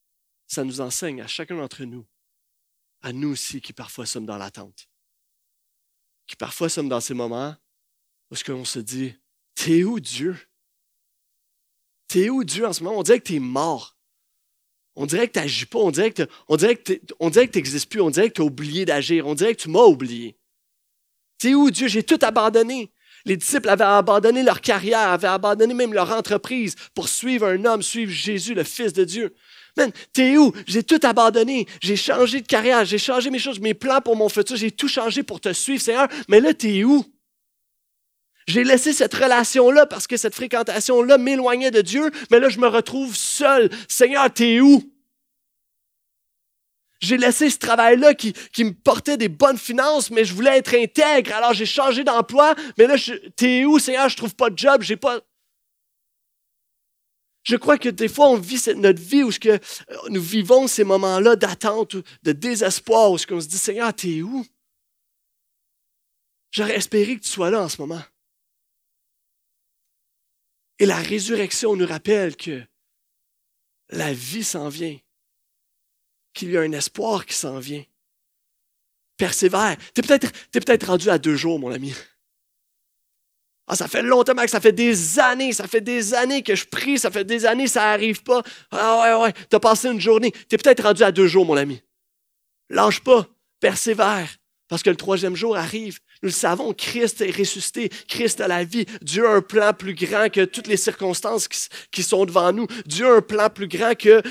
[0.47, 2.05] ça nous enseigne à chacun d'entre nous,
[3.01, 4.87] à nous aussi qui parfois sommes dans l'attente,
[6.35, 7.55] parfois sommes dans ces moments
[8.31, 9.15] où on se dit,
[9.55, 10.37] T'es où Dieu?
[12.07, 12.99] T'es où Dieu en ce moment?
[12.99, 13.97] On dirait que t'es mort.
[14.95, 15.79] On dirait que t'agis pas.
[15.79, 16.23] On dirait que
[17.19, 18.01] on dirait que t'existes plus.
[18.01, 19.27] On dirait que t'as oublié d'agir.
[19.27, 20.37] On dirait que tu m'as oublié.
[21.39, 21.87] T'es où Dieu?
[21.87, 22.91] J'ai tout abandonné.
[23.25, 27.81] Les disciples avaient abandonné leur carrière, avaient abandonné même leur entreprise pour suivre un homme,
[27.81, 29.33] suivre Jésus, le Fils de Dieu.
[29.75, 30.53] Man, t'es où?
[30.67, 31.67] J'ai tout abandonné.
[31.81, 32.85] J'ai changé de carrière.
[32.85, 34.55] J'ai changé mes choses, mes plans pour mon futur.
[34.55, 36.07] J'ai tout changé pour te suivre, Seigneur.
[36.27, 37.03] Mais là, t'es où?
[38.47, 42.67] J'ai laissé cette relation-là parce que cette fréquentation-là m'éloignait de Dieu, mais là, je me
[42.67, 43.69] retrouve seul.
[43.87, 44.83] Seigneur, t'es où?
[46.99, 50.73] J'ai laissé ce travail-là qui, qui, me portait des bonnes finances, mais je voulais être
[50.73, 51.33] intègre.
[51.33, 52.95] Alors j'ai changé d'emploi, mais là,
[53.35, 54.07] t'es où, Seigneur?
[54.07, 55.19] Je trouve pas de job, j'ai pas.
[57.43, 59.59] Je crois que des fois, on vit notre vie où que, euh,
[60.09, 64.45] nous vivons ces moments-là d'attente, de désespoir, où on se dit, Seigneur, t'es où?
[66.51, 68.01] J'aurais espéré que tu sois là en ce moment.
[70.79, 72.63] Et la résurrection nous rappelle que
[73.89, 74.97] la vie s'en vient
[76.33, 77.83] qu'il y a un espoir qui s'en vient.
[79.17, 79.77] Persévère.
[79.93, 81.93] Tu peut-être peut rendu à deux jours, mon ami.
[83.67, 86.65] Ah, ça fait longtemps, que ça fait des années, ça fait des années que je
[86.65, 88.43] prie, ça fait des années, ça n'arrive pas.
[88.71, 90.31] Ah ouais, ouais, tu as passé une journée.
[90.31, 91.81] Tu es peut-être rendu à deux jours, mon ami.
[92.69, 93.25] Lâche pas,
[93.61, 94.27] persévère,
[94.73, 95.99] Parce que le troisième jour arrive.
[96.23, 97.89] Nous le savons, Christ est ressuscité.
[98.07, 98.87] Christ a la vie.
[99.03, 101.47] Dieu a un plan plus grand que toutes les circonstances
[101.91, 102.65] qui, sont devant nous.
[102.87, 104.23] Dieu a un plan plus grand que,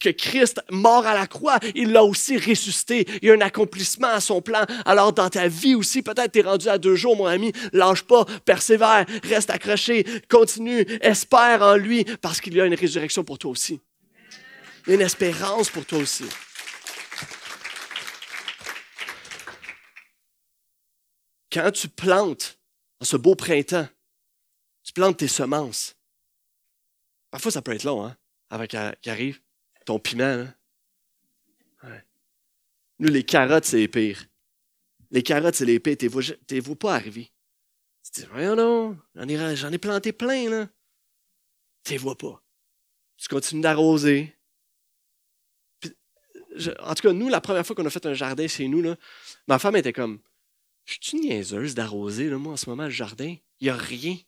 [0.00, 1.58] que Christ mort à la croix.
[1.74, 3.06] Il l'a aussi ressuscité.
[3.20, 4.64] Il y a un accomplissement à son plan.
[4.86, 7.52] Alors dans ta vie aussi, peut-être tu es rendu à deux jours, mon ami.
[7.74, 13.24] Lâche pas, persévère, reste accroché, continue, espère en lui parce qu'il y a une résurrection
[13.24, 13.78] pour toi aussi.
[14.86, 16.24] Une espérance pour toi aussi.
[21.52, 22.58] Quand tu plantes
[23.00, 23.88] en ce beau printemps,
[24.82, 25.94] tu plantes tes semences.
[27.30, 28.16] Parfois, ça peut être long, hein,
[28.48, 29.40] avant qu'arrive
[29.84, 30.46] ton piment.
[32.98, 34.26] Nous, les carottes, c'est les pires.
[35.10, 35.96] Les carottes, c'est les pires.
[36.00, 37.32] Ne les vois pas arriver.
[38.02, 40.68] Tu dis, voyons non, j'en ai, planté plein, là.
[41.84, 42.42] Tu les vois pas.
[43.16, 44.34] Tu continues d'arroser.
[46.80, 48.96] En tout cas, nous, la première fois qu'on a fait un jardin chez nous, là,
[49.48, 50.20] ma femme était comme,
[50.84, 53.36] je suis niaiseuse d'arroser, moi, en ce moment, le jardin?
[53.60, 54.18] Il n'y a rien.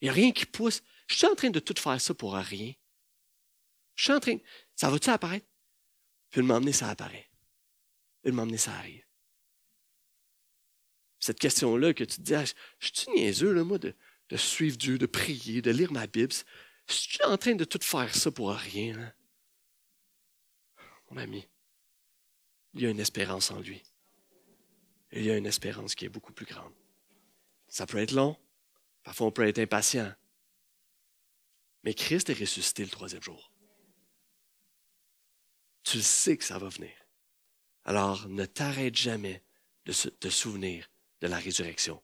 [0.00, 0.82] Il n'y a rien qui pousse.
[1.08, 2.72] Je suis en train de tout faire ça pour rien.
[3.94, 4.38] Je suis en train.
[4.74, 5.46] Ça va-tu apparaître?
[6.30, 7.30] Puis m'emmener, ça apparaît.
[8.22, 9.04] Puis m'emmener, ça arrive.
[11.18, 13.94] Cette question-là que tu te dis, ah, je suis niaiseux, moi, de,
[14.28, 16.32] de, suivre Dieu, de prier, de lire ma Bible?
[16.88, 19.14] Je suis en train de tout faire ça pour rien.
[21.10, 21.46] Mon ami,
[22.74, 23.82] il y a une espérance en lui
[25.12, 26.72] il y a une espérance qui est beaucoup plus grande.
[27.68, 28.36] Ça peut être long,
[29.02, 30.12] parfois on peut être impatient,
[31.84, 33.50] mais Christ est ressuscité le troisième jour.
[35.84, 36.92] Tu sais que ça va venir.
[37.84, 39.42] Alors ne t'arrête jamais
[39.84, 40.88] de te souvenir
[41.20, 42.02] de la résurrection,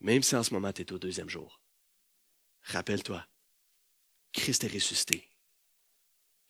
[0.00, 1.60] même si en ce moment tu es au deuxième jour.
[2.62, 3.24] Rappelle-toi,
[4.32, 5.30] Christ est ressuscité.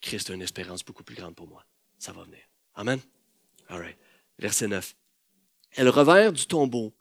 [0.01, 1.65] Christ a une espérance beaucoup plus grande pour moi.
[1.99, 2.43] Ça va venir.
[2.75, 2.99] Amen.
[3.69, 3.97] All right.
[4.39, 4.95] Verset 9.
[5.75, 6.95] Elles revinrent du tombeau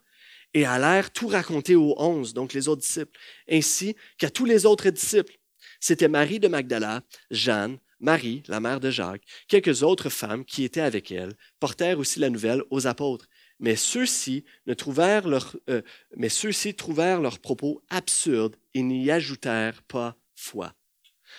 [0.55, 3.19] et allèrent tout raconter aux onze, donc les autres disciples,
[3.51, 5.39] ainsi qu'à tous les autres disciples.
[5.81, 10.81] C'était Marie de Magdala, Jeanne, Marie, la mère de Jacques, quelques autres femmes qui étaient
[10.81, 13.27] avec elle, portèrent aussi la nouvelle aux apôtres.
[13.59, 15.83] Mais ceux-ci euh,
[16.17, 20.75] mais ceux-ci trouvèrent leurs propos absurdes et n'y ajoutèrent pas foi.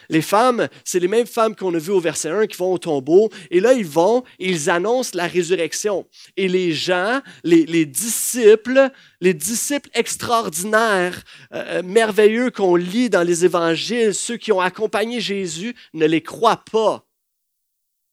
[0.09, 2.77] Les femmes, c'est les mêmes femmes qu'on a vues au verset 1 qui vont au
[2.77, 3.29] tombeau.
[3.51, 6.07] Et là, ils vont et ils annoncent la résurrection.
[6.35, 8.89] Et les gens, les, disciples,
[9.21, 11.23] les disciples extraordinaires,
[11.53, 16.21] euh, euh, merveilleux qu'on lit dans les évangiles, ceux qui ont accompagné Jésus, ne les
[16.21, 17.05] croient pas.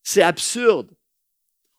[0.02, 0.90] C'est absurde.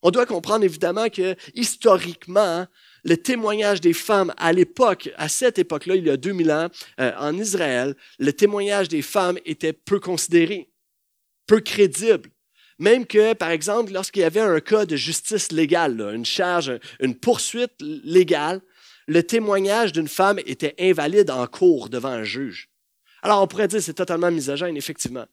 [0.01, 2.67] On doit comprendre évidemment que historiquement,
[3.05, 7.11] le témoignage des femmes à l'époque, à cette époque-là, il y a 2000 ans, euh,
[7.17, 10.69] en Israël, le témoignage des femmes était peu considéré,
[11.45, 12.31] peu crédible.
[12.79, 17.15] Même que, par exemple, lorsqu'il y avait un cas de justice légale, une charge, une
[17.15, 18.59] poursuite légale,
[19.07, 22.69] le témoignage d'une femme était invalide en cours devant un juge.
[23.21, 25.25] Alors, on pourrait dire que c'est totalement misogyne, effectivement.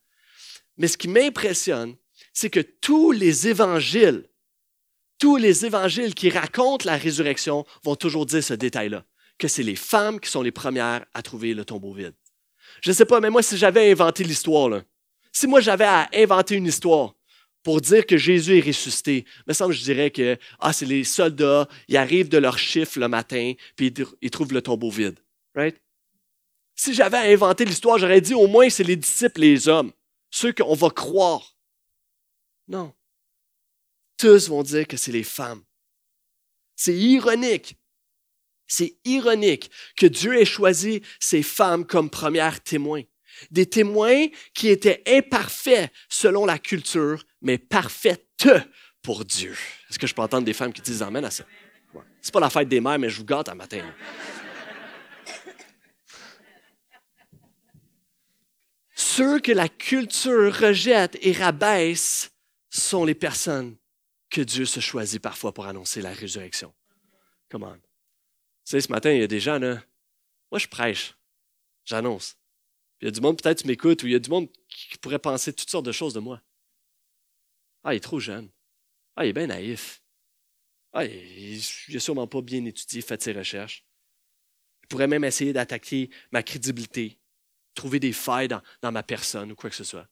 [0.76, 1.96] Mais ce qui m'impressionne,
[2.34, 4.24] c'est que tous les évangiles
[5.22, 9.04] tous les évangiles qui racontent la résurrection vont toujours dire ce détail-là,
[9.38, 12.16] que c'est les femmes qui sont les premières à trouver le tombeau vide.
[12.80, 14.82] Je ne sais pas, mais moi, si j'avais inventé l'histoire,
[15.32, 17.14] si moi j'avais à inventer une histoire
[17.62, 21.68] pour dire que Jésus est ressuscité, me semble je dirais que ah, c'est les soldats,
[21.86, 25.20] ils arrivent de leur chiffre le matin, puis ils, trouvent le tombeau vide.
[25.54, 25.80] Right?
[26.74, 29.92] Si j'avais à inventer l'histoire, j'aurais dit au moins c'est les disciples, les hommes,
[30.32, 31.56] ceux qu'on va croire.
[32.66, 32.92] Non
[34.22, 35.64] tous vont dire que c'est les femmes.
[36.76, 37.76] C'est ironique.
[38.68, 43.02] C'est ironique que Dieu ait choisi ces femmes comme premières témoins.
[43.50, 48.46] Des témoins qui étaient imparfaits selon la culture, mais parfaites
[49.02, 49.56] pour Dieu.
[49.90, 51.44] Est-ce que je peux entendre des femmes qui disent Amen à ça?
[52.20, 53.84] C'est pas la fête des mères, mais je vous gâte un matin.
[58.94, 62.30] Ceux que la culture rejette et rabaisse
[62.70, 63.76] sont les personnes
[64.32, 66.74] que Dieu se choisit parfois pour annoncer la résurrection.
[67.50, 67.76] Comment?
[67.76, 67.80] Tu
[68.64, 69.84] sais, ce matin, il y a des gens, là,
[70.50, 71.14] moi je prêche,
[71.84, 72.36] j'annonce.
[73.00, 74.96] Il y a du monde, peut-être tu m'écoutes, ou il y a du monde qui
[74.98, 76.40] pourrait penser toutes sortes de choses de moi.
[77.84, 78.50] Ah, il est trop jeune.
[79.16, 80.02] Ah, il est bien naïf.
[80.92, 81.60] Ah, il
[81.90, 83.84] n'a sûrement pas bien étudié, fait ses recherches.
[84.84, 87.18] Il pourrait même essayer d'attaquer ma crédibilité,
[87.74, 90.08] trouver des failles dans ma personne ou quoi que ce soit.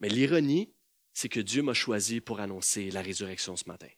[0.00, 0.73] Mais l'ironie,
[1.14, 3.88] c'est que Dieu m'a choisi pour annoncer la résurrection ce matin.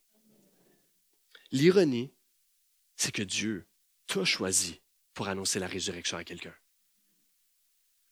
[1.51, 2.13] L'ironie,
[2.95, 3.67] c'est que Dieu
[4.07, 4.81] t'a choisi
[5.15, 6.55] pour annoncer la résurrection à quelqu'un.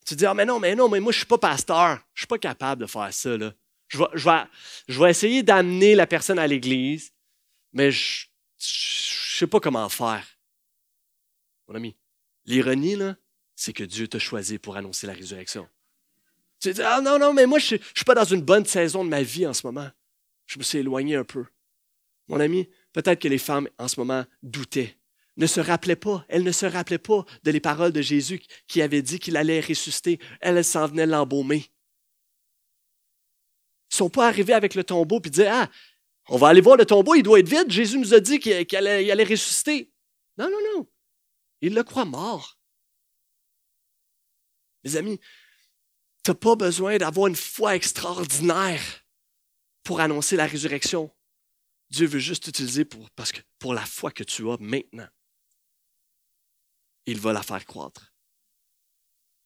[0.07, 1.97] Tu te dis, ah, mais non, mais non, mais moi, je ne suis pas pasteur.
[2.15, 3.37] Je ne suis pas capable de faire ça.
[3.37, 3.55] Là.
[3.89, 4.43] Je vais, je vais,
[4.89, 7.13] je vais essayer d'amener la personne à l'église,
[7.73, 10.27] mais je ne sais pas comment faire.
[11.69, 11.97] Mon ami,
[12.45, 13.17] l'ironie, là,
[13.55, 15.69] c'est que Dieu t'a choisi pour annoncer la résurrection.
[16.65, 19.05] Tu dis, ah non, non, mais moi, je ne suis pas dans une bonne saison
[19.05, 19.91] de ma vie en ce moment.
[20.47, 21.45] Je me suis éloigné un peu.
[22.27, 24.97] Mon ami, peut-être que les femmes en ce moment doutaient,
[25.37, 28.81] ne se rappelaient pas, elles ne se rappelaient pas de les paroles de Jésus qui
[28.81, 30.19] avait dit qu'il allait ressusciter.
[30.41, 31.71] Elles, s'en venaient l'embaumer.
[33.91, 35.71] Ils ne sont pas arrivés avec le tombeau et disaient, ah,
[36.31, 37.71] on va aller voir le tombeau, il doit être vide.
[37.71, 39.93] Jésus nous a dit qu'il allait, allait ressusciter.
[40.39, 40.89] Non, non, non.
[41.61, 42.59] Ils le croient mort.
[44.83, 45.21] Mes amis,
[46.25, 49.05] tu n'as pas besoin d'avoir une foi extraordinaire
[49.83, 51.15] pour annoncer la résurrection.
[51.91, 55.09] Dieu veut juste t'utiliser pour, parce que pour la foi que tu as maintenant.
[57.07, 58.15] Il va la faire croître.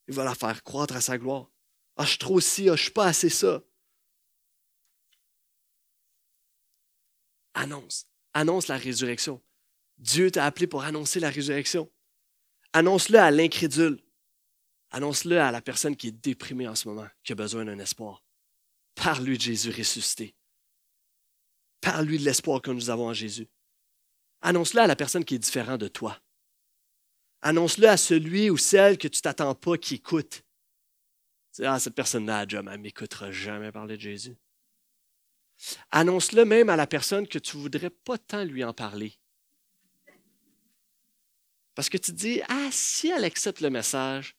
[0.07, 1.51] Il va la faire croître à sa gloire.
[1.97, 3.61] Ah, je suis trop ci, ah, je suis pas assez ça.
[7.55, 8.07] Annonce.
[8.35, 9.43] Annonce la résurrection.
[9.99, 11.91] Dieu t'a appelé pour annoncer la résurrection.
[12.72, 14.01] Annonce-le à l'incrédule.
[14.91, 18.22] Annonce-le à la personne qui est déprimée en ce moment, qui a besoin d'un espoir.
[18.95, 20.34] Parle-lui de Jésus ressuscité.
[21.80, 23.49] Parle-lui de l'espoir que nous avons en Jésus.
[24.41, 26.20] Annonce-le à la personne qui est différente de toi.
[27.43, 30.43] Annonce-le à celui ou celle que tu t'attends pas qui écoute.
[31.62, 34.36] Ah, cette personne-là, elle ne m'écoutera jamais parler de Jésus.
[35.91, 39.18] Annonce-le même à la personne que tu voudrais pas tant lui en parler.
[41.74, 44.36] Parce que tu dis, ah, si elle accepte le message,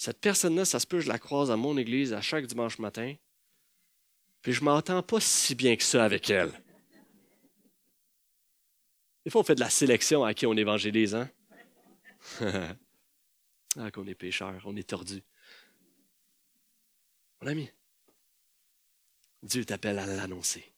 [0.00, 3.14] cette personne-là, ça se peut, je la croise à mon église à chaque dimanche matin,
[4.40, 6.50] puis je m'entends pas si bien que ça avec elle.
[9.26, 11.30] Des fois, on fait de la sélection à qui on évangélise, hein?
[13.76, 15.22] ah, qu'on est pécheur, on est tordu.
[17.42, 17.70] Mon ami,
[19.42, 20.72] Dieu t'appelle à l'annoncer.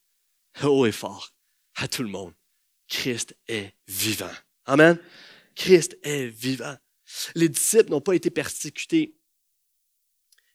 [0.65, 1.33] Haut et fort,
[1.77, 2.35] à tout le monde.
[2.89, 4.35] Christ est vivant.
[4.65, 4.99] Amen.
[5.55, 6.77] Christ est vivant.
[7.35, 9.15] Les disciples n'ont pas été persécutés.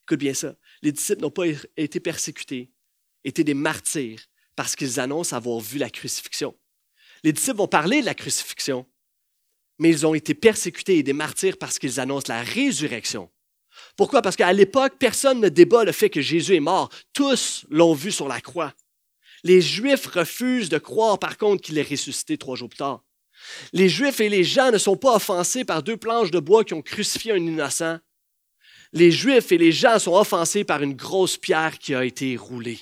[0.04, 0.56] Écoute bien ça.
[0.82, 1.46] Les disciples n'ont pas
[1.76, 2.72] été persécutés,
[3.24, 4.20] étaient des martyrs
[4.56, 6.58] parce qu'ils annoncent avoir vu la crucifixion.
[7.24, 8.88] Les disciples vont parler de la crucifixion,
[9.80, 13.30] mais ils ont été persécutés et des martyrs parce qu'ils annoncent la résurrection.
[13.96, 14.22] Pourquoi?
[14.22, 16.90] Parce qu'à l'époque, personne ne débat le fait que Jésus est mort.
[17.14, 18.74] Tous l'ont vu sur la croix.
[19.44, 23.04] Les Juifs refusent de croire, par contre, qu'il est ressuscité trois jours plus tard.
[23.74, 26.74] Les Juifs et les gens ne sont pas offensés par deux planches de bois qui
[26.74, 28.00] ont crucifié un innocent.
[28.94, 32.80] Les Juifs et les gens sont offensés par une grosse pierre qui a été roulée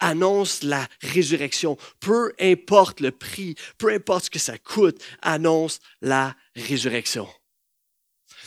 [0.00, 1.76] annonce la résurrection.
[2.00, 7.28] Peu importe le prix, peu importe ce que ça coûte, annonce la résurrection.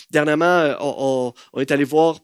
[0.10, 2.20] Dernièrement, euh, on, est allé voir,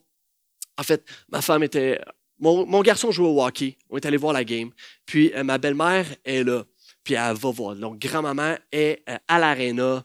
[0.76, 2.00] en fait, ma femme était,
[2.38, 4.70] mon, garçon jouait au hockey, on est allé voir la game,
[5.06, 6.64] puis euh, ma belle-mère est là,
[7.10, 7.74] puis elle va voir.
[7.74, 10.04] Donc, grand-maman est euh, à l'aréna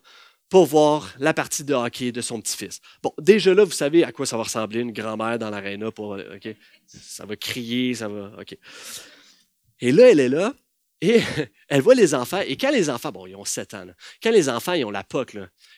[0.50, 2.82] pour voir la partie de hockey de son petit-fils.
[3.04, 6.18] Bon, déjà là, vous savez à quoi ça va ressembler, une grand-mère dans l'aréna pour,
[6.18, 6.56] OK?
[6.88, 8.58] Ça va crier, ça va, OK.
[9.82, 10.56] Et là, elle est là,
[11.00, 11.22] et
[11.70, 12.42] elle voit les enfants.
[12.48, 13.86] Et quand les enfants, bon, ils ont 7 ans,
[14.24, 15.38] quand les enfants, ils ont la poque,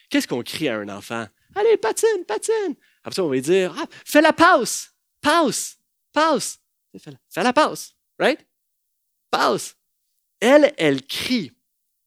[0.10, 1.28] qu'est-ce qu'on crie à un enfant?
[1.56, 2.76] Allez, patine, patine.
[3.04, 4.88] Après ça, on va lui dire, ah, fais la pause,
[5.20, 5.76] pause,
[6.14, 6.58] pause.
[7.30, 8.40] Fais la, pause, right?
[9.30, 9.74] Pause.
[10.40, 11.52] Elle, elle crie.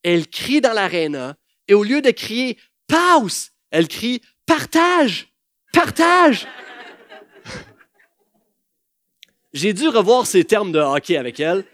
[0.02, 1.36] Elle crie dans l'aréna.
[1.68, 5.32] Et au lieu de crier pause, elle crie partage,
[5.72, 6.46] partage.
[9.52, 11.64] J'ai dû revoir ces termes de hockey avec elle.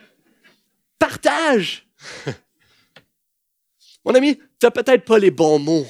[0.99, 1.87] Partage.
[4.05, 5.87] Mon ami, tu n'as peut-être pas les bons mots,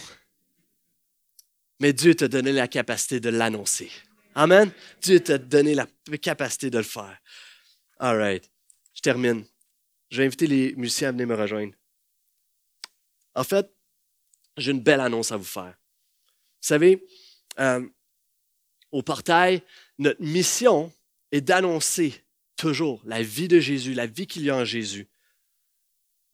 [1.81, 3.91] mais Dieu t'a donné la capacité de l'annoncer.
[4.35, 4.71] Amen.
[5.01, 5.87] Dieu t'a donné la
[6.21, 7.19] capacité de le faire.
[7.99, 8.51] All right.
[8.95, 9.45] Je termine.
[10.11, 11.75] Je vais inviter les musiciens à venir me rejoindre.
[13.35, 13.71] En fait,
[14.57, 15.77] j'ai une belle annonce à vous faire.
[16.27, 17.07] Vous savez,
[17.59, 17.87] euh,
[18.91, 19.63] au portail,
[19.99, 20.93] notre mission
[21.33, 22.15] est d'annoncer
[22.57, 25.09] toujours la vie de Jésus, la vie qu'il y a en Jésus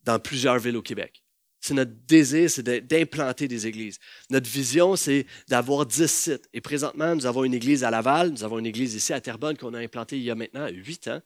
[0.03, 1.23] dans plusieurs villes au Québec.
[1.59, 3.97] C'est notre désir, c'est d'implanter des églises.
[4.29, 6.49] Notre vision, c'est d'avoir dix sites.
[6.51, 9.57] Et présentement, nous avons une église à Laval, nous avons une église ici à Terrebonne
[9.57, 11.21] qu'on a implantée il y a maintenant huit ans.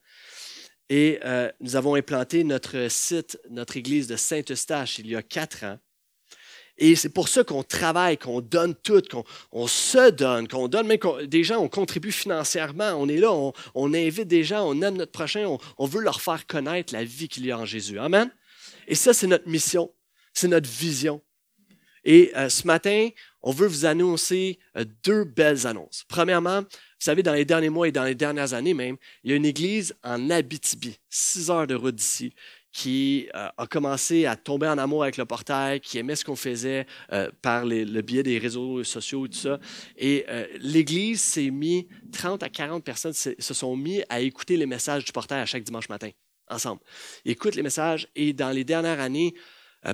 [0.89, 5.63] Et euh, nous avons implanté notre site, notre église de Saint-Eustache il y a quatre
[5.65, 5.79] ans.
[6.79, 9.01] Et c'est pour ça qu'on travaille, qu'on donne tout,
[9.49, 13.31] qu'on se donne, qu'on donne, même des gens, on contribue financièrement, on est là,
[13.73, 17.27] on, invite des gens, on aime notre prochain, on, veut leur faire connaître la vie
[17.27, 17.97] qu'il y a en Jésus.
[17.97, 18.29] Amen?
[18.87, 19.91] Et ça, c'est notre mission,
[20.33, 21.21] c'est notre vision.
[22.03, 23.09] Et euh, ce matin,
[23.41, 26.05] on veut vous annoncer euh, deux belles annonces.
[26.07, 26.61] Premièrement,
[26.99, 29.35] Vous savez, dans les derniers mois et dans les dernières années même, il y a
[29.35, 32.33] une église en Abitibi, six heures de route d'ici,
[32.71, 36.35] qui euh, a commencé à tomber en amour avec le portail, qui aimait ce qu'on
[36.35, 39.59] faisait euh, par le biais des réseaux sociaux et tout ça.
[39.95, 44.65] Et euh, l'Église s'est mis, 30 à 40 personnes se, sont mis à écouter les
[44.65, 46.09] messages du portail à chaque dimanche matin,
[46.49, 46.81] ensemble.
[47.25, 49.35] Ils écoutent les messages et dans les dernières années,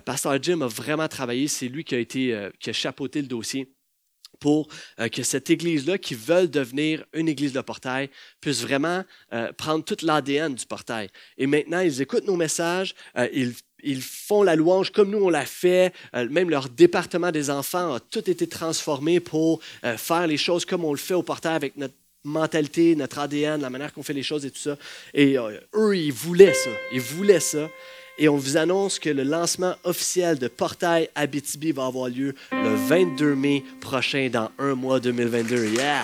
[0.06, 1.48] Pasteur Jim a vraiment travaillé.
[1.48, 3.70] C'est lui qui a, été, qui a chapeauté le dossier
[4.44, 4.68] pour
[5.00, 8.10] euh, que cette Église-là, qui veut devenir une Église de portail,
[8.42, 11.08] puisse vraiment euh, prendre toute l'ADN du portail.
[11.38, 15.46] Et maintenant, ils écoutent nos messages, euh, ils, font la louange comme nous on l'a
[15.46, 15.94] fait.
[16.30, 19.60] même leur département des enfants a tout été transformé pour
[19.98, 23.70] faire les choses comme on le fait au portail avec notre mentalité, notre ADN, la
[23.70, 24.78] manière qu'on fait les choses et tout ça.
[25.14, 25.36] Et
[25.76, 26.70] eux, ils voulaient ça.
[26.94, 27.70] Ils voulaient ça
[28.18, 32.76] et on vous annonce que le lancement officiel de Portail Abitibi va avoir lieu le
[32.76, 35.68] 22 mai prochain dans un mois 2022.
[35.70, 36.04] Yeah!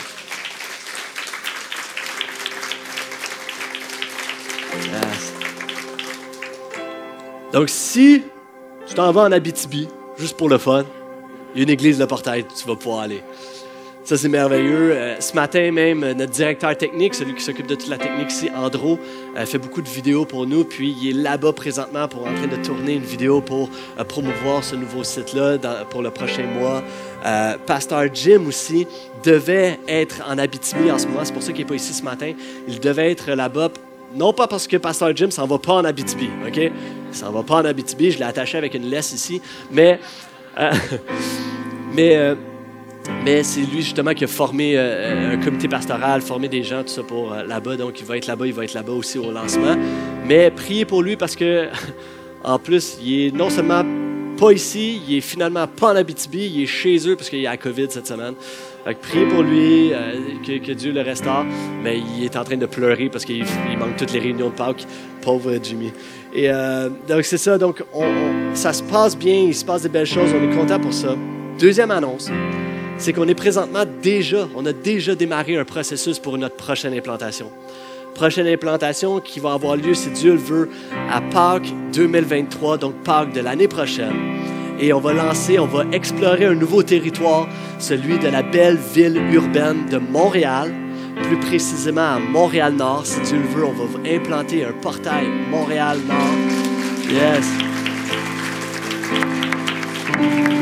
[7.52, 8.22] Donc, si
[8.88, 9.88] tu t'en vas en Abitibi,
[10.18, 10.86] juste pour le fun,
[11.54, 13.24] il y a une église de Portail, tu vas pouvoir aller.
[14.10, 14.92] Ça, c'est merveilleux.
[14.92, 18.50] Euh, ce matin même, notre directeur technique, celui qui s'occupe de toute la technique ici,
[18.58, 18.98] Andro,
[19.38, 20.64] euh, fait beaucoup de vidéos pour nous.
[20.64, 24.64] Puis il est là-bas présentement pour en train de tourner une vidéo pour euh, promouvoir
[24.64, 25.60] ce nouveau site-là
[25.92, 26.82] pour le prochain mois.
[27.68, 28.88] Pasteur Jim aussi
[29.24, 31.24] devait être en Abitibi en ce moment.
[31.24, 32.34] C'est pour ça qu'il n'est pas ici ce matin.
[32.68, 33.70] Il devait être là-bas
[34.16, 36.58] non pas parce que Pasteur Jim s'en va pas en Abitibi, OK?
[36.58, 36.72] Il
[37.16, 39.40] s'en va pas en Abitibi, je l'ai attaché avec une laisse ici,
[39.72, 40.00] mais,
[41.94, 42.36] mais
[43.24, 46.84] mais c'est lui justement qui a formé euh, euh, un comité pastoral, formé des gens,
[46.84, 47.76] tout ça pour euh, là-bas.
[47.76, 49.76] Donc il va être là-bas, il va être là-bas aussi au lancement.
[50.26, 51.68] Mais priez pour lui parce que,
[52.44, 53.84] en plus, il est non seulement
[54.38, 57.48] pas ici, il est finalement pas en Abitibi, il est chez eux parce qu'il y
[57.48, 58.36] a la COVID cette semaine.
[58.86, 59.92] Fait priez pour lui,
[60.46, 61.46] que, Dieu le restaure.
[61.84, 63.44] Mais il est en train de pleurer parce qu'il
[63.78, 64.88] manque toutes les réunions de Pâques.
[65.22, 65.92] Pauvre Jimmy.
[66.34, 66.48] Et
[67.10, 67.84] donc c'est ça, donc
[68.54, 71.16] ça se passe bien, il se passe des belles choses, on est content pour ça.
[71.60, 72.32] Deuxième annonce
[73.00, 77.50] c'est qu'on est présentement déjà, on a déjà démarré un processus pour notre prochaine implantation.
[78.14, 80.70] Prochaine implantation qui va avoir lieu, si Dieu le veut,
[81.10, 84.14] à Pâques 2023, donc Pâques de l'année prochaine.
[84.80, 87.48] Et on va lancer, on va explorer un nouveau territoire,
[87.80, 90.74] celui de la belle ville urbaine de Montréal,
[91.24, 93.06] plus précisément à Montréal-Nord.
[93.06, 96.36] Si Dieu le veut, on va implanter un portail Montréal-Nord.
[97.10, 97.79] Yes.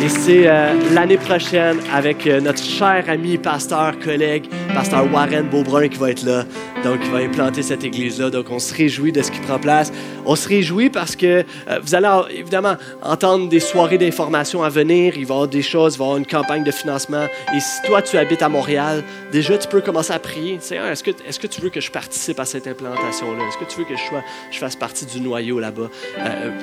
[0.08, 5.90] Et c'est euh, l'année prochaine avec euh, notre cher ami, pasteur, collègue, pasteur Warren Beaubrun
[5.90, 6.46] qui va être là.
[6.84, 8.30] Donc, il va implanter cette église-là.
[8.30, 9.92] Donc, on se réjouit de ce qui prend place.
[10.26, 15.18] On se réjouit parce que euh, vous allez évidemment entendre des soirées d'information à venir.
[15.18, 17.26] Il va y avoir des choses, il va y avoir une campagne de financement.
[17.54, 20.60] Et si toi, tu habites à Montréal, déjà, tu peux commencer à prier.
[20.62, 23.44] Seigneur, est-ce que, est que tu veux que je participe à cette implantation-là?
[23.50, 23.96] Est-ce que tu veux que
[24.52, 25.90] je, fasse partie du noyau là-bas?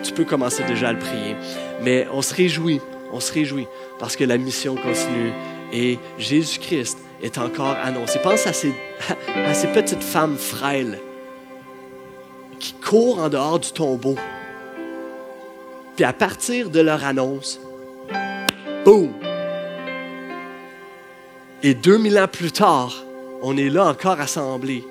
[0.02, 1.36] tu peux commencer déjà à le prier.
[1.82, 2.80] Mais on se réjouit
[3.12, 3.66] on se réjouit
[3.98, 5.32] parce que la mission continue
[5.72, 8.18] et Jésus-Christ est encore annoncé.
[8.20, 8.72] Pense à ces,
[9.36, 10.98] à ces petites femmes frêles
[12.58, 14.16] qui courent en dehors du tombeau.
[15.96, 17.60] Puis à partir de leur annonce,
[18.84, 19.12] boum!
[21.62, 23.04] Et 2000 ans plus tard,
[23.42, 24.84] on est là encore assemblés,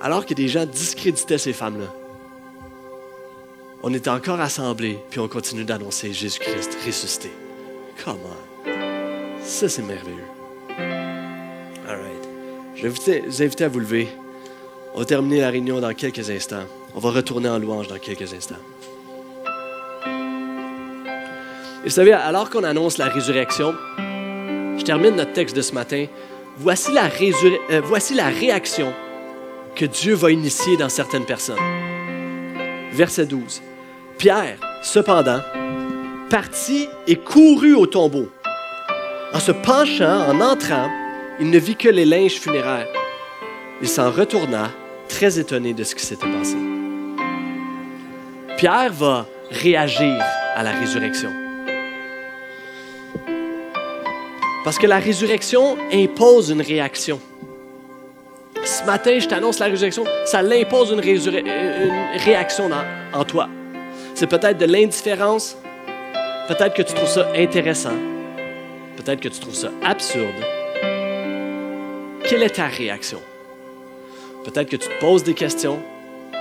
[0.00, 1.92] alors que des gens discréditaient ces femmes-là
[3.86, 7.30] on est encore assemblés, puis on continue d'annoncer Jésus-Christ ressuscité.
[8.02, 8.18] Comment?
[9.42, 10.24] Ça, c'est merveilleux.
[11.86, 12.28] All right.
[12.76, 14.08] Je vais vous inviter à vous lever.
[14.94, 16.64] On va terminer la réunion dans quelques instants.
[16.94, 18.54] On va retourner en louange dans quelques instants.
[20.06, 26.06] Et vous savez, alors qu'on annonce la résurrection, je termine notre texte de ce matin.
[26.56, 27.10] Voici la,
[27.70, 28.94] euh, voici la réaction
[29.76, 31.60] que Dieu va initier dans certaines personnes.
[32.92, 33.60] Verset 12.
[34.18, 35.40] Pierre, cependant,
[36.30, 38.30] partit et courut au tombeau.
[39.32, 40.88] En se penchant, en entrant,
[41.40, 42.86] il ne vit que les linges funéraires.
[43.82, 44.70] Il s'en retourna,
[45.08, 46.56] très étonné de ce qui s'était passé.
[48.56, 50.22] Pierre va réagir
[50.54, 51.30] à la résurrection.
[54.64, 57.20] Parce que la résurrection impose une réaction.
[58.64, 62.70] Ce matin, je t'annonce la résurrection, ça l'impose une, réaction
[63.12, 63.48] en toi.
[64.14, 65.56] C'est peut-être de l'indifférence,
[66.46, 67.94] peut-être que tu trouves ça intéressant,
[68.96, 70.44] peut-être que tu trouves ça absurde.
[72.22, 73.20] Quelle est ta réaction?
[74.44, 75.80] Peut-être que tu te poses des questions,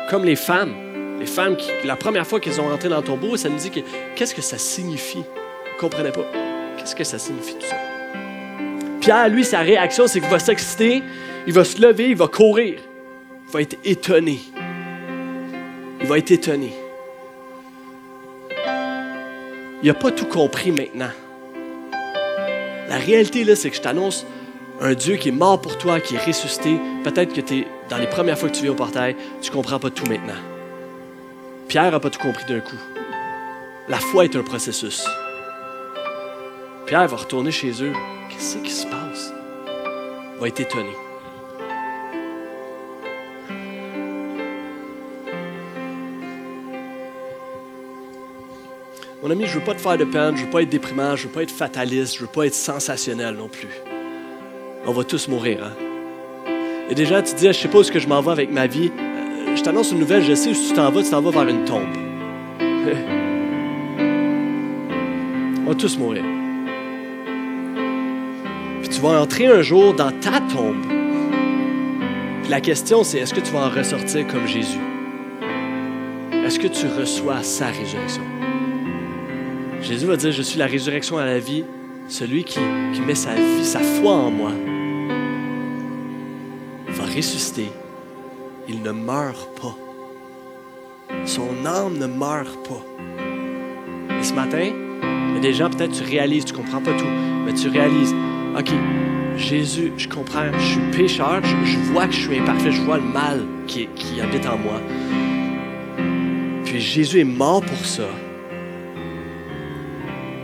[0.10, 0.76] comme les femmes.
[1.20, 3.72] Les femmes, qui, la première fois qu'elles ont rentré dans ton beau, ça nous dit
[3.72, 3.80] que
[4.16, 5.20] qu'est-ce que ça signifie?
[5.20, 6.26] Ne comprenez pas?
[6.78, 7.78] Qu'est-ce que ça signifie tout ça?
[9.00, 11.02] Pierre, lui, sa réaction, c'est qu'il va s'exciter,
[11.48, 12.80] il va se lever, il va courir.
[13.48, 14.40] Il va être étonné.
[16.02, 16.74] Il va être étonné.
[19.84, 21.12] Il n'a pas tout compris maintenant.
[22.88, 24.26] La réalité, là, c'est que je t'annonce
[24.80, 26.80] un Dieu qui est mort pour toi, qui est ressuscité.
[27.04, 29.80] Peut-être que es dans les premières fois que tu viens au portail, tu ne comprends
[29.80, 30.40] pas tout maintenant.
[31.68, 32.78] Pierre n'a pas tout compris d'un coup.
[33.90, 35.06] La foi est un processus.
[36.86, 37.94] Pierre va retourner chez eux.
[38.30, 39.34] Qu'est-ce qui se passe?
[40.36, 40.92] Il va être étonné.
[49.24, 50.70] Mon ami, je ne veux pas te faire de peine, je ne veux pas être
[50.70, 53.70] déprimant, je ne veux pas être fataliste, je ne veux pas être sensationnel non plus.
[54.86, 55.64] On va tous mourir.
[55.64, 55.72] Hein?
[56.90, 58.68] Et déjà, tu dis, je ne sais pas où que je m'en vais avec ma
[58.68, 58.92] vie.
[59.00, 61.48] Euh, je t'annonce une nouvelle, je sais où tu t'en vas, tu t'en vas vers
[61.48, 61.88] une tombe.
[65.66, 66.26] On va tous mourir.
[68.82, 70.86] Puis tu vas entrer un jour dans ta tombe.
[72.42, 74.82] Puis la question, c'est est-ce que tu vas en ressortir comme Jésus?
[76.46, 78.33] Est-ce que tu reçois sa résurrection?
[79.84, 81.66] Jésus va dire, je suis la résurrection à la vie.
[82.08, 82.60] Celui qui,
[83.06, 84.52] met sa vie, sa foi en moi,
[86.88, 87.70] va ressusciter.
[88.70, 89.76] Il ne meurt pas.
[91.26, 92.82] Son âme ne meurt pas.
[94.20, 97.10] Et ce matin, il y a des gens, peut-être tu réalises, tu comprends pas tout,
[97.46, 98.16] mais tu réalises,
[98.58, 98.72] OK,
[99.36, 103.04] Jésus, je comprends, je suis pécheur, je, vois que je suis imparfait, je vois le
[103.04, 103.90] mal qui
[104.22, 104.80] habite en moi.
[106.64, 108.08] Puis Jésus est mort pour ça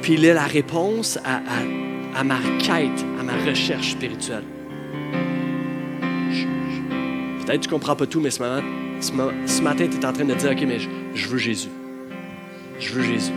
[0.09, 4.43] il est la réponse à, ma quête, à ma recherche spirituelle.
[7.39, 10.33] Peut-être que tu ne comprends pas tout, mais ce, matin, tu es en train de
[10.33, 10.79] dire, OK, mais
[11.13, 11.69] je, veux Jésus.
[12.79, 13.31] Je veux Jésus.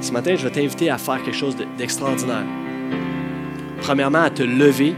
[0.00, 2.44] Ce matin, je vais t'inviter à faire quelque chose d'extraordinaire.
[3.80, 4.94] Premièrement, à te lever.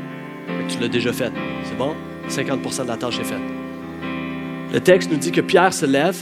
[0.68, 1.32] Tu l'as déjà fait.
[1.64, 1.94] C'est bon?
[2.28, 3.38] 50 de la tâche est faite.
[4.72, 6.16] Le texte nous dit que Pierre se lève,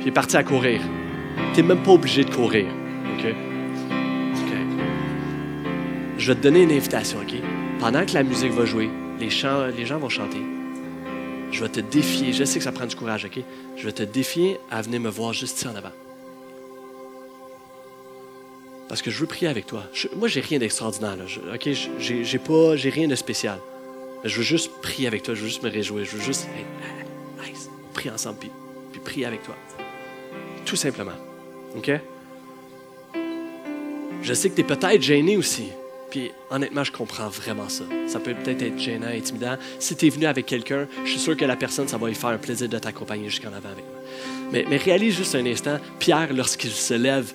[0.00, 0.80] puis est parti à courir.
[1.54, 2.66] Tu n'es même pas obligé de courir.
[6.24, 7.34] Je vais te donner une invitation, OK?
[7.78, 8.88] Pendant que la musique va jouer,
[9.20, 10.40] les, chants, les gens vont chanter.
[11.52, 12.32] Je vais te défier.
[12.32, 13.44] Je sais que ça prend du courage, OK?
[13.76, 15.92] Je vais te défier à venir me voir juste ici en avant.
[18.88, 19.84] Parce que je veux prier avec toi.
[19.92, 21.18] Je, moi, j'ai rien d'extraordinaire.
[21.52, 21.68] OK?
[21.98, 23.58] J'ai pas, j'ai rien de spécial.
[24.24, 25.34] Je veux juste prier avec toi.
[25.34, 26.06] Je veux juste me réjouir.
[26.06, 26.48] Je veux juste.
[26.56, 26.64] Hey,
[27.50, 27.68] nice.
[28.02, 28.50] On ensemble, puis,
[28.92, 29.56] puis prier avec toi.
[30.64, 31.18] Tout simplement.
[31.76, 31.90] OK?
[34.24, 35.66] Je sais que tu es peut-être gêné aussi.
[36.10, 37.84] Puis honnêtement, je comprends vraiment ça.
[38.06, 39.56] Ça peut peut-être être gênant, intimidant.
[39.78, 42.14] Si tu es venu avec quelqu'un, je suis sûr que la personne, ça va lui
[42.14, 44.00] faire un plaisir de t'accompagner jusqu'en avant avec moi.
[44.50, 47.32] Mais, mais, réalise juste un instant, Pierre, lorsqu'il se lève,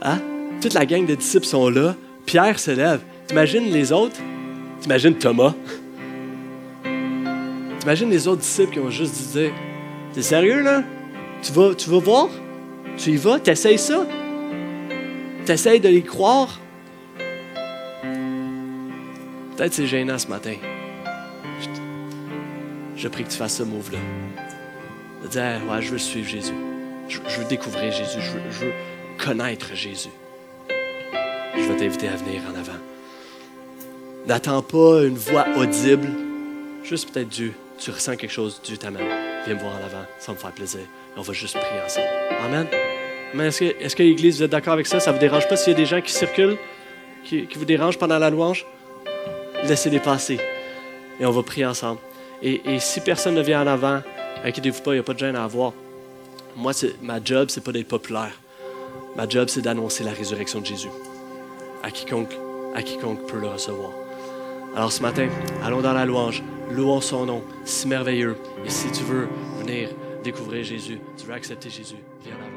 [0.00, 0.18] hein?
[0.62, 1.94] toute la gang de disciples sont là,
[2.24, 3.00] Pierre se lève.
[3.26, 4.16] T'imagines les autres?
[4.80, 5.54] T'imagines Thomas?
[7.80, 9.48] T'imagines les autres disciples qui ont juste dit
[10.14, 10.84] T'es sérieux là?
[11.42, 12.28] Tu vas, tu vas voir?
[12.96, 13.38] Tu y vas?
[13.40, 14.06] T'essayes ça?
[15.56, 16.60] Tu de les croire,
[19.56, 20.54] peut-être c'est gênant ce matin.
[22.96, 23.98] Je, prie que tu fasses ce move-là.
[25.22, 26.52] De dire, ouais, je veux suivre Jésus.
[27.08, 28.18] Je, veux découvrir Jésus.
[28.20, 28.72] Je veux,
[29.16, 30.10] connaître Jésus.
[31.56, 32.78] Je vais t'inviter à venir en avant.
[34.26, 36.08] N'attends pas une voix audible.
[36.84, 37.54] Juste peut-être Dieu.
[37.78, 39.08] Tu ressens quelque chose, Dieu t'amène.
[39.46, 40.04] Viens me voir en avant.
[40.18, 40.80] Ça me faire plaisir.
[41.16, 42.06] on va juste prier ensemble.
[42.44, 42.66] Amen.
[43.34, 45.00] Mais est-ce que, est que l'Église, vous êtes d'accord avec ça?
[45.00, 46.56] Ça ne vous dérange pas s'il y a des gens qui circulent,
[47.24, 48.66] qui, vous dérangent pendant la louange?
[49.64, 50.38] Laissez-les passer.
[51.20, 52.00] Et on va prier ensemble.
[52.42, 54.00] Et, si personne ne vient en avant,
[54.44, 55.72] inquiétez-vous pas, il n'y a pas de gêne à avoir.
[56.56, 56.72] Moi,
[57.02, 58.32] ma job, c'est pas d'être populaire.
[59.16, 60.88] Ma job, c'est d'annoncer la résurrection de Jésus
[61.82, 62.36] à quiconque,
[62.74, 63.92] à quiconque peut le recevoir.
[64.76, 65.28] Alors ce matin,
[65.64, 68.36] allons dans la louange, louons son nom, si merveilleux.
[68.64, 69.90] Et si tu veux venir
[70.22, 72.47] découvrir Jésus, tu veux accepter Jésus, viens là.